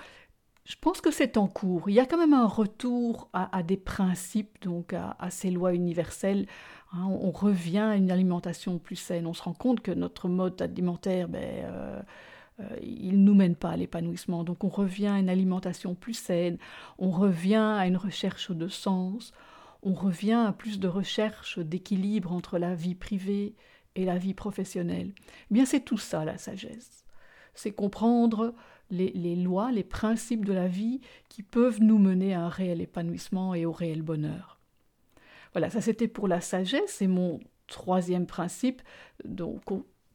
je 0.68 0.76
pense 0.80 1.00
que 1.00 1.12
c'est 1.12 1.38
en 1.38 1.48
cours. 1.48 1.90
Il 1.90 1.96
y 1.96 2.00
a 2.00 2.06
quand 2.06 2.18
même 2.18 2.34
un 2.34 2.46
retour 2.46 3.30
à, 3.32 3.64
des 3.64 3.78
principes, 3.78 4.62
donc 4.62 4.94
à, 4.94 5.16
ces 5.30 5.50
lois 5.50 5.74
universelles. 5.74 6.46
Hein. 6.92 7.06
on, 7.06 7.32
revient 7.32 7.80
à 7.80 7.96
une 7.96 8.12
alimentation 8.12 8.78
plus 8.78 8.98
saine. 8.98 9.28
On 9.28 9.34
se 9.34 9.44
rend 9.44 9.54
compte 9.54 9.80
que 9.80 9.92
notre 9.92 10.28
mode 10.28 10.62
alimentaire, 10.62 11.30
ben, 11.30 11.42
euh, 11.42 12.02
euh, 12.60 12.64
il 12.82 13.20
ne 13.20 13.24
nous 13.24 13.34
mène 13.34 13.56
pas 13.56 13.70
à 13.70 13.78
l'épanouissement. 13.78 14.44
Donc 14.44 14.66
on 14.66 14.70
revient 14.70 15.08
à 15.08 15.20
une 15.20 15.30
alimentation 15.30 15.96
plus 15.96 16.16
saine. 16.16 16.58
On 17.00 17.12
revient 17.12 17.56
à 17.78 17.88
une 17.88 17.98
recherche 17.98 18.52
de 18.52 18.68
sens 18.68 19.32
on 19.88 19.94
revient 19.94 20.44
à 20.46 20.52
plus 20.52 20.80
de 20.80 20.88
recherche 20.90 21.60
d'équilibre 21.60 22.34
entre 22.34 22.58
la 22.58 22.76
vie 22.76 22.96
privée 22.96 23.56
et 23.96 24.04
la 24.04 24.18
vie 24.18 24.34
professionnelle. 24.34 25.14
Eh 25.50 25.54
bien, 25.54 25.66
c'est 25.66 25.80
tout 25.80 25.98
ça 25.98 26.26
la 26.26 26.38
sagesse. 26.38 27.06
C'est 27.54 27.72
comprendre 27.72 28.54
les, 28.92 29.36
lois, 29.38 29.72
les 29.72 29.86
principes 29.86 30.44
de 30.44 30.52
la 30.52 30.68
vie 30.68 31.00
qui 31.30 31.42
peuvent 31.42 31.82
nous 31.82 32.00
mener 32.00 32.34
à 32.34 32.42
un 32.42 32.50
réel 32.50 32.82
épanouissement 32.82 33.56
et 33.56 33.66
au 33.66 33.72
réel 33.72 34.02
bonheur. 34.02 34.60
Voilà, 35.54 35.70
ça 35.70 35.80
c'était 35.80 36.10
pour 36.10 36.28
la 36.28 36.42
sagesse 36.42 37.02
et 37.02 37.08
mon 37.08 37.40
troisième 37.68 38.28
principe, 38.28 38.82
donc 39.24 39.64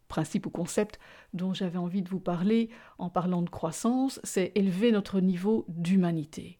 principe 0.08 0.44
ou 0.44 0.50
concept 0.50 1.00
dont 1.32 1.54
j'avais 1.54 1.78
envie 1.78 2.02
de 2.02 2.10
vous 2.10 2.20
parler 2.20 2.68
en 2.98 3.08
parlant 3.08 3.40
de 3.40 3.48
croissance, 3.50 4.20
c'est 4.22 4.52
élever 4.54 4.92
notre 4.92 5.20
niveau 5.20 5.64
d'humanité. 5.68 6.58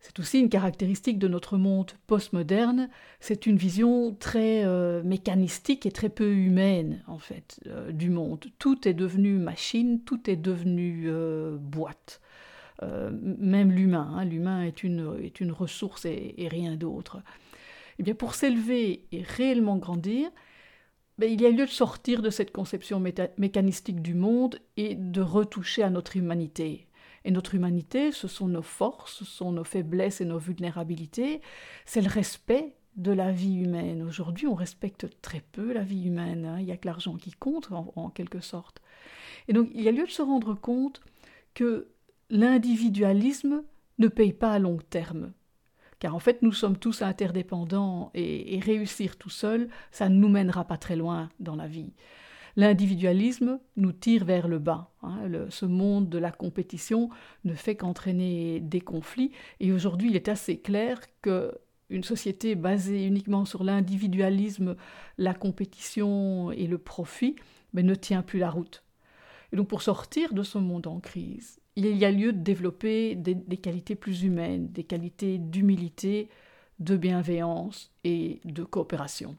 C'est 0.00 0.18
aussi 0.18 0.40
une 0.40 0.48
caractéristique 0.48 1.18
de 1.18 1.28
notre 1.28 1.58
monde 1.58 1.90
postmoderne, 2.06 2.88
c'est 3.20 3.44
une 3.44 3.58
vision 3.58 4.14
très 4.18 4.64
euh, 4.64 5.02
mécanistique 5.02 5.84
et 5.84 5.92
très 5.92 6.08
peu 6.08 6.32
humaine, 6.32 7.04
en 7.06 7.18
fait, 7.18 7.60
euh, 7.66 7.92
du 7.92 8.08
monde. 8.08 8.46
Tout 8.58 8.88
est 8.88 8.94
devenu 8.94 9.34
machine, 9.34 10.02
tout 10.02 10.30
est 10.30 10.36
devenu 10.36 11.04
euh, 11.06 11.56
boîte. 11.58 12.20
même 12.82 13.70
l'humain, 13.72 14.14
hein. 14.16 14.24
l'humain 14.24 14.62
est 14.62 14.82
une, 14.82 15.18
est 15.22 15.38
une 15.40 15.52
ressource 15.52 16.06
et, 16.06 16.48
rien 16.50 16.76
d'autre. 16.76 17.20
Eh 17.98 18.02
bien, 18.02 18.14
pour 18.14 18.34
s'élever 18.34 19.04
et 19.12 19.22
réellement 19.22 19.76
grandir, 19.76 20.30
ben, 21.18 21.30
il 21.30 21.42
y 21.42 21.44
a 21.44 21.50
lieu 21.50 21.66
de 21.66 21.70
sortir 21.70 22.22
de 22.22 22.30
cette 22.30 22.52
conception 22.52 22.98
mécanistique 23.36 24.00
du 24.00 24.14
monde 24.14 24.58
et 24.78 24.94
de 24.94 25.20
retoucher 25.20 25.82
à 25.82 25.90
notre 25.90 26.16
humanité, 26.16 26.86
et 27.24 27.30
notre 27.30 27.54
humanité, 27.54 28.12
ce 28.12 28.28
sont 28.28 28.48
nos 28.48 28.62
forces, 28.62 29.18
ce 29.18 29.24
sont 29.24 29.52
nos 29.52 29.64
faiblesses 29.64 30.20
et 30.20 30.24
nos 30.24 30.38
vulnérabilités, 30.38 31.40
c'est 31.84 32.00
le 32.00 32.08
respect 32.08 32.74
de 32.96 33.12
la 33.12 33.30
vie 33.30 33.56
humaine. 33.56 34.02
Aujourd'hui, 34.02 34.46
on 34.46 34.54
respecte 34.54 35.06
très 35.20 35.42
peu 35.52 35.72
la 35.72 35.82
vie 35.82 36.06
humaine, 36.06 36.44
hein. 36.44 36.58
il 36.58 36.66
n'y 36.66 36.72
a 36.72 36.76
que 36.76 36.86
l'argent 36.86 37.16
qui 37.16 37.32
compte 37.32 37.68
en, 37.72 38.10
quelque 38.10 38.40
sorte. 38.40 38.80
Et 39.48 39.52
donc, 39.52 39.68
il 39.74 39.82
y 39.82 39.88
a 39.88 39.92
lieu 39.92 40.06
de 40.06 40.10
se 40.10 40.22
rendre 40.22 40.54
compte 40.54 41.00
que 41.54 41.88
l'individualisme 42.30 43.62
ne 43.98 44.08
paye 44.08 44.32
pas 44.32 44.52
à 44.52 44.58
long 44.58 44.78
terme. 44.90 45.32
Car 45.98 46.14
en 46.14 46.18
fait, 46.18 46.40
nous 46.40 46.52
sommes 46.52 46.78
tous 46.78 47.02
interdépendants 47.02 48.10
et 48.14 48.58
réussir 48.60 49.18
tout 49.18 49.28
seul, 49.28 49.68
ça 49.90 50.08
ne 50.08 50.14
nous 50.14 50.30
mènera 50.30 50.64
pas 50.64 50.78
très 50.78 50.96
loin 50.96 51.28
dans 51.40 51.56
la 51.56 51.66
vie. 51.66 51.92
L'individualisme 52.56 53.60
nous 53.76 53.92
tire 53.92 54.24
vers 54.24 54.48
le 54.48 54.58
bas. 54.58 54.90
Hein. 55.02 55.30
ce 55.48 55.66
monde 55.66 56.08
de 56.08 56.18
la 56.18 56.30
compétition 56.30 57.08
ne 57.44 57.54
fait 57.54 57.76
qu'entraîner 57.76 58.60
des 58.60 58.80
conflits. 58.80 59.30
Et 59.60 59.72
aujourd'hui, 59.72 60.10
il 60.10 60.16
est 60.16 60.28
assez 60.28 60.58
clair 60.58 61.00
que 61.22 61.52
une 61.90 62.04
société 62.04 62.54
basée 62.54 63.04
uniquement 63.04 63.44
sur 63.44 63.64
l'individualisme, 63.64 64.76
la 65.18 65.34
compétition 65.34 66.52
et 66.52 66.66
le 66.66 66.78
profit 66.78 67.36
mais 67.72 67.82
ne 67.82 67.94
tient 67.94 68.22
plus 68.22 68.38
la 68.38 68.50
route. 68.50 68.84
Et 69.52 69.56
donc 69.56 69.68
pour 69.68 69.82
sortir 69.82 70.32
de 70.32 70.42
ce 70.42 70.58
monde 70.58 70.86
en 70.86 71.00
crise, 71.00 71.60
il 71.76 71.96
y 71.96 72.04
a 72.04 72.10
lieu 72.10 72.32
de 72.32 72.38
développer 72.38 73.14
des 73.14 73.56
qualités 73.56 73.94
plus 73.94 74.22
humaines, 74.22 74.68
des 74.68 74.84
qualités 74.84 75.38
d'humilité, 75.38 76.28
de 76.78 76.96
bienveillance 76.96 77.92
et 78.04 78.40
de 78.44 78.64
coopération. 78.64 79.36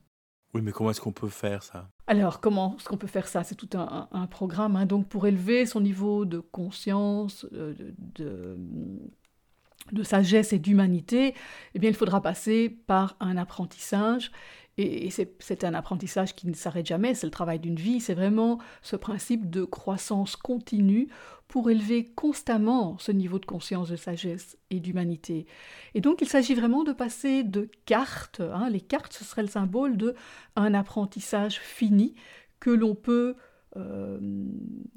Oui, 0.54 0.62
mais 0.62 0.72
comment 0.72 0.92
est-ce 0.92 1.02
qu'on 1.02 1.12
peut 1.12 1.30
faire 1.30 1.64
ça? 1.64 1.90
Alors, 2.08 2.42
comment 2.42 2.76
est-ce 2.78 2.90
qu'on 2.90 2.98
peut 2.98 3.08
faire 3.08 3.28
ça? 3.28 3.44
C'est 3.44 3.56
tout 3.56 3.70
un, 3.74 4.28
programme. 4.28 4.76
Hein. 4.76 4.86
donc, 4.86 5.08
pour 5.08 5.28
élever 5.28 5.66
son 5.66 5.80
niveau 5.80 6.26
de 6.26 6.40
conscience, 6.40 7.46
euh, 7.54 7.74
de, 8.16 10.04
sagesse 10.04 10.52
et 10.52 10.60
d'humanité, 10.60 11.36
eh 11.74 11.80
bien, 11.80 11.90
il 11.90 11.96
faudra 11.96 12.22
passer 12.22 12.70
par 12.70 13.16
un 13.20 13.38
apprentissage. 13.38 14.32
Et 14.78 15.10
c'est 15.10 15.64
un 15.64 15.74
apprentissage 15.74 16.34
qui 16.34 16.48
ne 16.48 16.54
s'arrête 16.54 16.86
jamais, 16.86 17.14
c'est 17.14 17.28
le 17.28 17.32
travail 17.32 17.60
d'une 17.60 17.76
vie, 17.76 18.00
c'est 18.00 18.14
vraiment 18.14 18.58
ce 18.82 18.96
principe 18.96 19.50
de 19.50 19.66
croissance 19.66 20.38
continue 20.38 21.10
pour 21.52 21.70
élever 21.70 22.06
constamment 22.06 22.98
ce 22.98 23.12
niveau 23.12 23.38
de 23.38 23.46
conscience, 23.46 23.90
de 23.90 23.98
sagesse 23.98 24.58
et 24.70 24.80
d'humanité. 24.80 25.46
Et 25.94 26.00
donc 26.00 26.22
il 26.22 26.30
s'agit 26.30 26.56
vraiment 26.56 26.86
de 26.86 26.94
passer 26.94 27.44
de 27.44 27.70
cartes, 27.86 28.40
hein, 28.40 28.70
les 28.70 28.80
cartes 28.80 29.12
ce 29.12 29.26
serait 29.26 29.42
le 29.42 29.50
symbole 29.50 29.98
de 29.98 30.16
un 30.56 30.74
apprentissage 30.74 31.60
fini 31.60 32.16
que 32.62 32.70
l'on 32.70 32.96
peut 32.96 33.36
euh, 33.76 34.18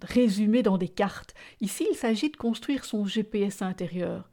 résumer 0.00 0.62
dans 0.62 0.78
des 0.78 0.88
cartes. 0.88 1.34
Ici 1.60 1.88
il 1.90 1.96
s'agit 1.96 2.30
de 2.30 2.36
construire 2.36 2.84
son 2.84 3.04
GPS 3.04 3.60
intérieur 3.60 4.30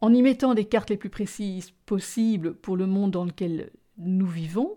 en 0.00 0.12
y 0.12 0.22
mettant 0.22 0.54
des 0.54 0.64
cartes 0.64 0.88
les 0.88 0.96
plus 0.96 1.10
précises 1.10 1.70
possibles 1.84 2.54
pour 2.54 2.78
le 2.78 2.86
monde 2.86 3.10
dans 3.10 3.24
lequel 3.26 3.70
nous 3.98 4.26
vivons, 4.26 4.76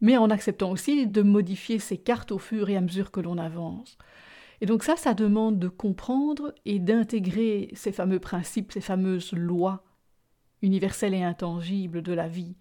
mais 0.00 0.16
en 0.16 0.30
acceptant 0.30 0.70
aussi 0.70 1.08
de 1.08 1.22
modifier 1.22 1.80
ces 1.80 1.98
cartes 1.98 2.30
au 2.30 2.38
fur 2.38 2.70
et 2.70 2.76
à 2.76 2.80
mesure 2.80 3.10
que 3.10 3.20
l'on 3.20 3.38
avance. 3.38 3.98
Et 4.60 4.66
donc 4.66 4.82
ça, 4.82 4.96
ça 4.96 5.14
demande 5.14 5.58
de 5.58 5.68
comprendre 5.68 6.54
et 6.64 6.78
d'intégrer 6.78 7.70
ces 7.74 7.92
fameux 7.92 8.20
principes, 8.20 8.72
ces 8.72 8.80
fameuses 8.80 9.32
lois 9.32 9.84
universelles 10.62 11.14
et 11.14 11.22
intangibles 11.22 12.02
de 12.02 12.12
la 12.12 12.28
vie. 12.28 12.56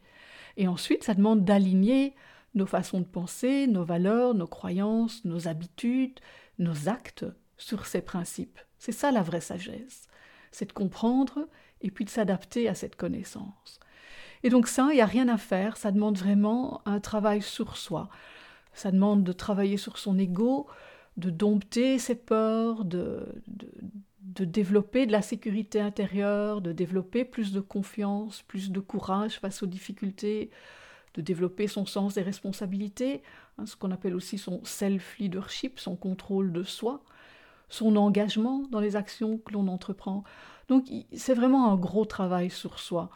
Et 0.58 0.67
ensuite, 0.67 1.03
ça 1.03 1.13
demande 1.13 1.45
d'aligner 1.45 2.15
nos 2.53 2.65
façons 2.65 2.99
de 2.99 3.06
penser, 3.06 3.67
nos 3.67 3.84
valeurs, 3.84 4.34
nos 4.34 4.47
croyances, 4.47 5.25
nos 5.25 5.47
habitudes, 5.47 6.19
nos 6.60 6.88
actes 6.88 7.25
sur 7.58 7.86
ces 7.86 8.01
principes. 8.01 8.60
C'est 8.77 8.91
ça 8.91 9.12
la 9.12 9.21
vraie 9.21 9.41
sagesse. 9.41 10.08
C'est 10.51 10.67
de 10.67 10.73
comprendre 10.73 11.47
et 11.82 11.89
puis 11.89 12.06
de 12.06 12.10
s'adapter 12.10 12.67
à 12.67 12.75
cette 12.75 12.95
connaissance. 12.95 13.79
Et 14.43 14.49
donc 14.49 14.67
ça, 14.67 14.89
il 14.91 14.95
n'y 14.95 15.01
a 15.01 15.06
rien 15.06 15.29
à 15.29 15.38
faire, 15.38 15.77
ça 15.77 15.91
demande 15.91 16.17
vraiment 16.17 16.82
un 16.86 16.99
travail 16.99 17.41
sur 17.41 17.77
soi. 17.77 18.10
Ça 18.73 18.91
demande 18.91 19.23
de 19.23 19.32
travailler 19.32 19.77
sur 19.77 19.97
son 19.97 20.17
ego, 20.19 20.67
de 21.17 21.30
dompter 21.30 21.99
ses 21.99 22.15
peurs, 22.15 22.86
de, 22.86 23.26
de, 24.21 24.45
développer 24.45 25.06
de 25.06 25.12
la 25.12 25.21
sécurité 25.21 25.80
intérieure, 25.80 26.62
de 26.62 26.71
développer 26.71 27.23
plus 27.23 27.52
de 27.52 27.60
confiance, 27.60 28.41
plus 28.43 28.71
de 28.71 28.80
courage 28.80 29.39
face 29.39 29.62
aux 29.62 29.67
difficultés, 29.67 30.49
de 31.13 31.21
développer 31.21 31.67
son 31.67 31.86
sens 31.86 32.15
des 32.15 32.23
responsabilités, 32.23 33.21
hein, 33.58 33.65
ce 33.65 33.76
qu'on 33.76 33.91
appelle 33.91 34.15
aussi 34.15 34.38
son 34.38 34.62
self-leadership, 34.63 35.80
son 35.80 35.95
contrôle 35.95 36.52
de 36.52 36.63
soi, 36.63 37.04
son 37.69 37.95
engagement 37.95 38.63
dans 38.71 38.80
les 38.80 38.95
actions 38.95 39.38
que 39.38 39.54
l'on 39.54 39.67
entreprend. 39.67 40.23
Donc 40.67 40.86
c'est 41.13 41.34
vraiment 41.34 41.71
un 41.71 41.76
gros 41.76 42.06
travail 42.06 42.49
sur 42.49 42.80
soi. 42.80 43.10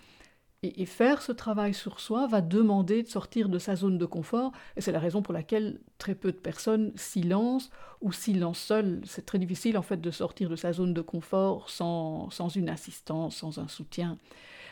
Et, 0.63 0.87
faire 0.87 1.21
ce 1.21 1.31
travail 1.31 1.75
sur 1.75 1.99
soi 1.99 2.25
va 2.25 2.41
demander 2.41 3.03
de 3.03 3.07
sortir 3.07 3.47
de 3.47 3.59
sa 3.59 3.75
zone 3.75 3.99
de 3.99 4.05
confort, 4.07 4.51
et 4.75 4.81
c'est 4.81 4.91
la 4.91 4.99
raison 4.99 5.21
pour 5.21 5.33
laquelle 5.33 5.79
très 5.99 6.15
peu 6.15 6.31
de 6.31 6.37
personnes 6.37 6.91
s'y 6.95 7.21
lancent 7.21 7.69
ou 8.01 8.11
s'y 8.11 8.33
lancent 8.33 8.59
seules. 8.59 9.01
C'est 9.05 9.25
très 9.25 9.37
difficile 9.37 9.77
en 9.77 9.83
fait 9.83 10.01
de 10.01 10.09
sortir 10.09 10.49
de 10.49 10.55
sa 10.55 10.73
zone 10.73 10.95
de 10.95 11.01
confort 11.01 11.69
sans, 11.69 12.31
sans 12.31 12.49
une 12.49 12.69
assistance, 12.69 13.35
sans 13.35 13.59
un 13.59 13.67
soutien. 13.67 14.17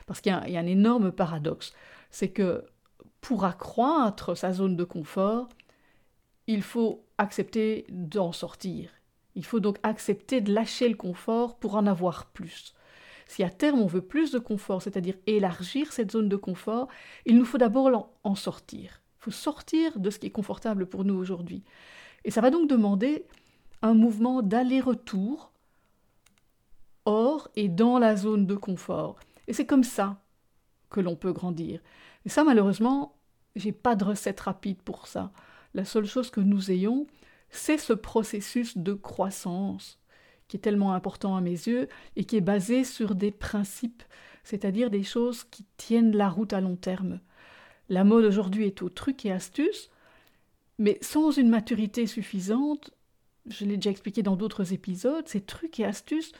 Parce 0.07 0.21
qu'il 0.21 0.35
y, 0.47 0.51
y, 0.51 0.57
a 0.57 0.59
un 0.59 0.65
énorme 0.65 1.11
paradoxe, 1.11 1.71
c'est 2.09 2.29
que 2.29 2.65
pour 3.21 3.45
accroître 3.45 4.35
sa 4.35 4.53
zone 4.53 4.75
de 4.75 4.83
confort, 4.83 5.49
il 6.47 6.63
faut 6.63 7.05
accepter 7.19 7.85
d'en 7.89 8.31
sortir. 8.31 8.89
Il 9.35 9.45
faut 9.45 9.59
donc 9.59 9.77
accepter 9.83 10.41
de 10.41 10.51
lâcher 10.53 10.89
le 10.89 10.95
confort 10.95 11.57
pour 11.57 11.75
en 11.75 11.85
avoir 11.85 12.25
plus. 12.27 12.73
Si 13.27 13.43
à 13.43 13.49
terme 13.49 13.79
on 13.79 13.87
veut 13.87 14.01
plus 14.01 14.31
de 14.31 14.39
confort, 14.39 14.81
c'est-à-dire 14.81 15.15
élargir 15.27 15.91
cette 15.91 16.11
zone 16.11 16.29
de 16.29 16.35
confort, 16.35 16.87
il 17.25 17.37
nous 17.37 17.45
faut 17.45 17.57
d'abord 17.57 18.11
en 18.23 18.35
sortir. 18.35 19.01
Il 19.19 19.23
faut 19.25 19.31
sortir 19.31 19.99
de 19.99 20.09
ce 20.09 20.19
qui 20.19 20.27
est 20.27 20.31
confortable 20.31 20.85
pour 20.85 21.03
nous 21.03 21.15
aujourd'hui. 21.15 21.63
Et 22.23 22.31
ça 22.31 22.41
va 22.41 22.51
donc 22.51 22.69
demander 22.69 23.25
un 23.81 23.93
mouvement 23.93 24.41
d'aller-retour 24.41 25.51
hors 27.05 27.49
et 27.55 27.69
dans 27.69 27.99
la 27.99 28.15
zone 28.15 28.45
de 28.45 28.55
confort. 28.55 29.19
Et 29.47 29.53
c'est 29.53 29.65
comme 29.65 29.83
ça 29.83 30.21
que 30.89 30.99
l'on 30.99 31.15
peut 31.15 31.33
grandir. 31.33 31.81
Et 32.25 32.29
ça, 32.29 32.43
malheureusement, 32.43 33.15
j'ai 33.55 33.71
pas 33.71 33.95
de 33.95 34.03
recette 34.03 34.39
rapide 34.41 34.81
pour 34.81 35.07
ça. 35.07 35.31
La 35.73 35.85
seule 35.85 36.05
chose 36.05 36.29
que 36.29 36.41
nous 36.41 36.71
ayons, 36.71 37.05
c'est 37.49 37.77
ce 37.77 37.93
processus 37.93 38.77
de 38.77 38.93
croissance 38.93 39.99
qui 40.47 40.57
est 40.57 40.61
tellement 40.61 40.93
important 40.93 41.35
à 41.35 41.41
mes 41.41 41.51
yeux 41.51 41.87
et 42.15 42.23
qui 42.23 42.37
est 42.37 42.41
basé 42.41 42.83
sur 42.83 43.15
des 43.15 43.31
principes, 43.31 44.03
c'est-à-dire 44.43 44.89
des 44.89 45.03
choses 45.03 45.43
qui 45.43 45.65
tiennent 45.77 46.15
la 46.15 46.29
route 46.29 46.53
à 46.53 46.61
long 46.61 46.75
terme. 46.75 47.19
La 47.89 48.03
mode 48.03 48.25
aujourd'hui 48.25 48.65
est 48.65 48.81
au 48.81 48.89
truc 48.89 49.25
et 49.25 49.31
astuce, 49.31 49.89
mais 50.77 50.97
sans 51.01 51.31
une 51.31 51.49
maturité 51.49 52.07
suffisante, 52.07 52.91
je 53.47 53.65
l'ai 53.65 53.77
déjà 53.77 53.91
expliqué 53.91 54.23
dans 54.23 54.35
d'autres 54.35 54.73
épisodes, 54.73 55.27
ces 55.27 55.41
trucs 55.41 55.79
et 55.79 55.85
astuces 55.85 56.31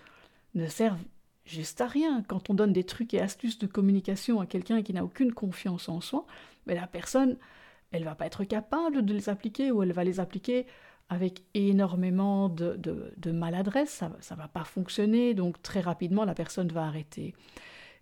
ne 0.56 0.68
servent 0.68 1.04
juste 1.46 1.82
à 1.82 1.88
rien. 1.88 2.24
Quand 2.28 2.50
on 2.50 2.54
donne 2.54 2.74
des 2.74 2.84
trucs 2.84 3.14
et 3.14 3.22
astuces 3.22 3.60
de 3.60 3.68
communication 3.68 4.40
à 4.40 4.46
quelqu'un 4.46 4.82
qui 4.82 4.94
n'a 4.94 5.04
aucune 5.04 5.34
confiance 5.34 5.88
en 5.90 6.02
soi, 6.02 6.26
mais 6.66 6.76
la 6.76 6.88
personne, 6.88 7.38
elle 7.92 8.04
va 8.04 8.16
pas 8.16 8.26
être 8.26 8.44
capable 8.44 9.06
de 9.06 9.14
les 9.14 9.30
appliquer 9.30 9.72
ou 9.72 9.84
elle 9.84 9.94
va 9.94 10.04
les 10.04 10.20
appliquer 10.20 10.66
avec 11.10 11.44
énormément 11.54 12.50
de, 12.50 13.32
maladresse, 13.32 14.04
ça 14.20 14.36
ne 14.36 14.40
va 14.40 14.48
pas 14.48 14.64
fonctionner, 14.64 15.34
donc 15.34 15.62
très 15.62 15.82
rapidement 15.82 16.26
la 16.26 16.34
personne 16.34 16.70
va 16.70 16.86
arrêter. 16.86 17.36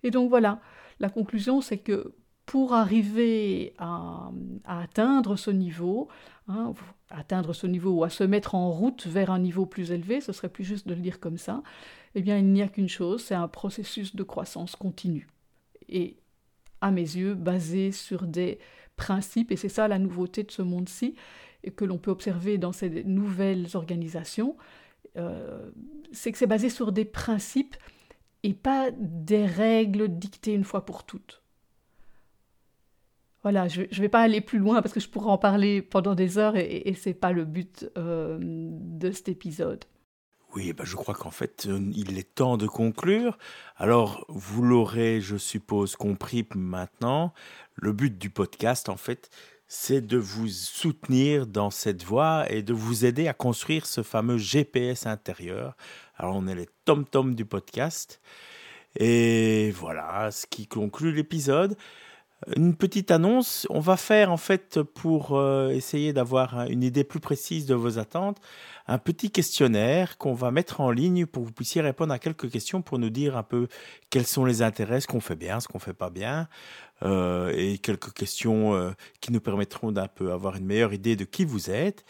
Et 0.03 0.11
donc 0.11 0.29
voilà, 0.29 0.61
la 0.99 1.09
conclusion 1.09 1.61
c'est 1.61 1.77
que 1.77 2.15
pour 2.45 2.73
arriver 2.73 3.73
à, 3.77 4.31
atteindre 4.65 5.35
ce 5.37 5.51
niveau, 5.51 6.09
hein, 6.47 6.73
atteindre 7.09 7.53
ce 7.53 7.67
niveau 7.67 7.91
ou 7.91 8.03
à 8.03 8.09
se 8.09 8.23
mettre 8.23 8.55
en 8.55 8.71
route 8.71 9.07
vers 9.07 9.31
un 9.31 9.39
niveau 9.39 9.65
plus 9.65 9.91
élevé, 9.91 10.21
ce 10.21 10.33
serait 10.33 10.49
plus 10.49 10.63
juste 10.63 10.87
de 10.87 10.93
le 10.93 11.01
dire 11.01 11.19
comme 11.19 11.37
ça, 11.37 11.63
eh 12.15 12.21
bien 12.21 12.37
il 12.37 12.51
n'y 12.51 12.61
a 12.61 12.67
qu'une 12.67 12.89
chose, 12.89 13.23
c'est 13.23 13.35
un 13.35 13.47
processus 13.47 14.15
de 14.15 14.23
croissance 14.23 14.75
continue. 14.75 15.27
Et 15.89 16.17
à 16.81 16.91
mes 16.91 17.01
yeux, 17.01 17.33
basé 17.33 17.91
sur 17.91 18.27
des 18.27 18.59
principes, 18.97 19.51
et 19.51 19.55
c'est 19.55 19.69
ça 19.69 19.87
la 19.87 19.99
nouveauté 19.99 20.43
de 20.43 20.51
ce 20.51 20.61
monde-ci, 20.61 21.15
que 21.71 21.85
l'on 21.85 21.97
peut 21.97 22.11
observer 22.11 22.57
dans 22.57 22.71
ces 22.71 23.03
nouvelles 23.03 23.67
organisations, 23.75 24.57
euh, 25.17 25.69
c'est 26.11 26.31
que 26.31 26.37
c'est 26.37 26.47
basé 26.47 26.69
sur 26.69 26.91
des 26.91 27.05
principes 27.05 27.75
et 28.43 28.53
pas 28.53 28.91
des 28.91 29.45
règles 29.45 30.07
dictées 30.09 30.53
une 30.53 30.63
fois 30.63 30.85
pour 30.85 31.05
toutes. 31.05 31.41
Voilà, 33.43 33.67
je 33.67 33.81
ne 33.81 34.01
vais 34.01 34.09
pas 34.09 34.21
aller 34.21 34.39
plus 34.39 34.59
loin 34.59 34.81
parce 34.81 34.93
que 34.93 35.01
je 35.01 35.09
pourrais 35.09 35.29
en 35.29 35.37
parler 35.37 35.81
pendant 35.81 36.15
des 36.15 36.37
heures 36.37 36.55
et, 36.55 36.83
et 36.85 36.93
ce 36.93 37.09
n'est 37.09 37.15
pas 37.15 37.33
le 37.33 37.43
but 37.43 37.89
euh, 37.97 38.37
de 38.41 39.11
cet 39.11 39.27
épisode. 39.27 39.83
Oui, 40.55 40.71
ben 40.71 40.85
je 40.85 40.95
crois 40.95 41.15
qu'en 41.15 41.31
fait, 41.31 41.65
euh, 41.67 41.79
il 41.95 42.17
est 42.17 42.35
temps 42.35 42.57
de 42.57 42.67
conclure. 42.67 43.37
Alors, 43.75 44.23
vous 44.29 44.61
l'aurez, 44.61 45.19
je 45.19 45.35
suppose, 45.35 45.95
compris 45.95 46.47
maintenant. 46.55 47.33
Le 47.75 47.91
but 47.91 48.17
du 48.17 48.29
podcast, 48.29 48.87
en 48.87 48.97
fait, 48.97 49.31
c'est 49.75 50.05
de 50.05 50.17
vous 50.17 50.49
soutenir 50.49 51.47
dans 51.47 51.71
cette 51.71 52.03
voie 52.03 52.45
et 52.47 52.61
de 52.61 52.73
vous 52.73 53.05
aider 53.05 53.27
à 53.27 53.33
construire 53.33 53.87
ce 53.87 54.03
fameux 54.03 54.37
GPS 54.37 55.07
intérieur. 55.07 55.75
Alors 56.15 56.35
on 56.35 56.45
est 56.47 56.53
les 56.53 56.69
tom-tom 56.85 57.33
du 57.33 57.43
podcast. 57.43 58.21
Et 58.99 59.71
voilà 59.71 60.29
ce 60.29 60.45
qui 60.45 60.67
conclut 60.67 61.11
l'épisode. 61.11 61.75
Une 62.55 62.75
petite 62.75 63.09
annonce, 63.09 63.65
on 63.71 63.79
va 63.79 63.97
faire 63.97 64.31
en 64.31 64.37
fait 64.37 64.79
pour 64.81 65.35
euh, 65.37 65.69
essayer 65.69 66.13
d'avoir 66.13 66.67
une 66.69 66.83
idée 66.83 67.03
plus 67.03 67.19
précise 67.19 67.65
de 67.65 67.73
vos 67.73 67.97
attentes, 67.97 68.39
un 68.85 68.99
petit 68.99 69.31
questionnaire 69.31 70.19
qu'on 70.19 70.33
va 70.33 70.51
mettre 70.51 70.81
en 70.81 70.91
ligne 70.91 71.25
pour 71.25 71.41
que 71.43 71.47
vous 71.47 71.53
puissiez 71.53 71.81
répondre 71.81 72.13
à 72.13 72.19
quelques 72.19 72.51
questions 72.51 72.83
pour 72.83 72.99
nous 72.99 73.09
dire 73.09 73.37
un 73.37 73.43
peu 73.43 73.67
quels 74.11 74.27
sont 74.27 74.45
les 74.45 74.61
intérêts, 74.61 75.01
ce 75.01 75.07
qu'on 75.07 75.21
fait 75.21 75.35
bien, 75.35 75.59
ce 75.59 75.67
qu'on 75.67 75.79
fait 75.79 75.93
pas 75.93 76.09
bien, 76.09 76.47
et 77.03 77.77
quelques 77.79 78.13
questions 78.13 78.75
euh, 78.75 78.91
qui 79.19 79.31
nous 79.31 79.41
permettront 79.41 79.91
d'un 79.91 80.07
peu 80.07 80.31
avoir 80.31 80.55
une 80.55 80.65
meilleure 80.65 80.93
idée 80.93 81.15
de 81.15 81.25
qui 81.25 81.45
vous 81.45 81.69
êtes. 81.69 82.05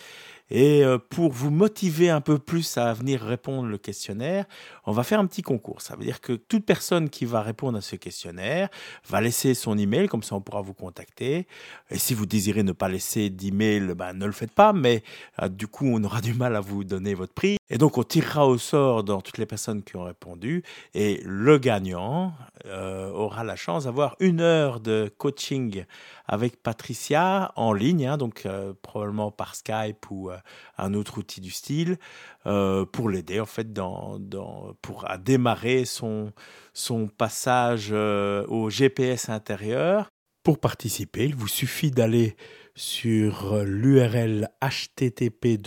Et 0.49 0.83
euh, 0.83 0.97
pour 0.97 1.31
vous 1.31 1.49
motiver 1.49 2.09
un 2.09 2.21
peu 2.21 2.37
plus 2.37 2.77
à 2.77 2.93
venir 2.93 3.21
répondre 3.21 3.67
le 3.67 3.77
questionnaire, 3.77 4.45
on 4.85 4.91
va 4.91 5.03
faire 5.03 5.19
un 5.19 5.25
petit 5.25 5.41
concours. 5.41 5.81
Ça 5.81 5.95
veut 5.95 6.03
dire 6.03 6.21
que 6.21 6.33
toute 6.33 6.65
personne 6.65 7.09
qui 7.09 7.25
va 7.25 7.41
répondre 7.41 7.77
à 7.77 7.81
ce 7.81 7.95
questionnaire 7.95 8.69
va 9.07 9.21
laisser 9.21 9.55
son 9.55 9.77
email, 9.77 10.07
comme 10.07 10.21
ça 10.21 10.35
on 10.35 10.41
pourra 10.41 10.61
vous 10.61 10.73
contacter. 10.73 11.47
Et 11.89 11.97
si 11.97 12.13
vous 12.13 12.25
désirez 12.25 12.61
ne 12.61 12.73
pas 12.73 12.89
laisser 12.89 13.29
d'email, 13.29 13.95
ben, 13.95 14.13
ne 14.13 14.25
le 14.25 14.31
faites 14.31 14.53
pas, 14.53 14.73
mais 14.73 15.01
du 15.49 15.67
coup 15.67 15.87
on 15.87 16.03
aura 16.03 16.21
du 16.21 16.33
mal 16.33 16.55
à 16.55 16.59
vous 16.59 16.83
donner 16.83 17.15
votre 17.15 17.33
prix. 17.33 17.57
Et 17.69 17.77
donc, 17.77 17.97
on 17.97 18.03
tirera 18.03 18.45
au 18.45 18.57
sort 18.57 19.03
dans 19.03 19.21
toutes 19.21 19.37
les 19.37 19.45
personnes 19.45 19.83
qui 19.83 19.95
ont 19.95 20.03
répondu. 20.03 20.63
Et 20.93 21.21
le 21.25 21.57
gagnant 21.57 22.33
euh, 22.65 23.09
aura 23.11 23.43
la 23.43 23.55
chance 23.55 23.85
d'avoir 23.85 24.15
une 24.19 24.41
heure 24.41 24.79
de 24.81 25.11
coaching 25.17 25.85
avec 26.27 26.61
Patricia 26.61 27.51
en 27.55 27.71
ligne, 27.71 28.05
hein, 28.05 28.17
donc 28.17 28.45
euh, 28.45 28.73
probablement 28.81 29.31
par 29.31 29.55
Skype 29.55 30.11
ou 30.11 30.29
euh, 30.29 30.37
un 30.77 30.93
autre 30.93 31.17
outil 31.17 31.41
du 31.41 31.51
style, 31.51 31.97
pour 32.43 33.09
l'aider 33.09 33.39
en 33.39 33.45
fait 33.45 33.71
dans, 33.71 34.19
dans, 34.19 34.73
pour 34.81 35.09
à 35.09 35.17
démarrer 35.17 35.85
son, 35.85 36.33
son 36.73 37.07
passage 37.07 37.93
au 37.93 38.69
GPS 38.69 39.29
intérieur. 39.29 40.09
Pour 40.43 40.59
participer, 40.59 41.23
il 41.23 41.35
vous 41.35 41.47
suffit 41.47 41.91
d'aller 41.91 42.35
sur 42.75 43.63
l'URL 43.63 44.49
http 44.61 45.57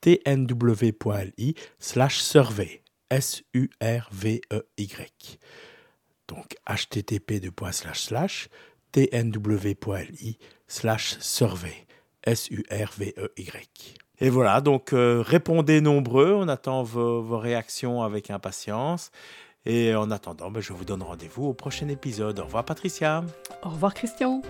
tnw.li 0.00 1.54
slash 1.78 2.18
survey. 2.18 2.82
S-U-R-V-E-Y. 3.10 4.38
Donc 6.28 6.56
http 6.66 7.40
tnw.li 8.92 10.38
slash 10.66 11.16
survey. 11.20 11.86
S-U-R-V-E-Y. 12.24 13.94
Et 14.20 14.30
voilà, 14.30 14.60
donc 14.60 14.92
euh, 14.92 15.22
répondez 15.24 15.80
nombreux, 15.80 16.32
on 16.34 16.48
attend 16.48 16.82
vos, 16.82 17.38
réactions 17.38 18.02
avec 18.02 18.30
impatience. 18.30 19.10
Et 19.64 19.94
en 19.94 20.10
attendant, 20.10 20.50
ben, 20.50 20.60
je 20.60 20.72
vous 20.72 20.84
donne 20.84 21.02
rendez-vous 21.02 21.46
au 21.46 21.54
prochain 21.54 21.88
épisode. 21.88 22.38
Au 22.40 22.44
revoir 22.44 22.64
Patricia. 22.64 23.22
Au 23.62 23.68
revoir 23.70 23.94
Christian. 23.94 24.42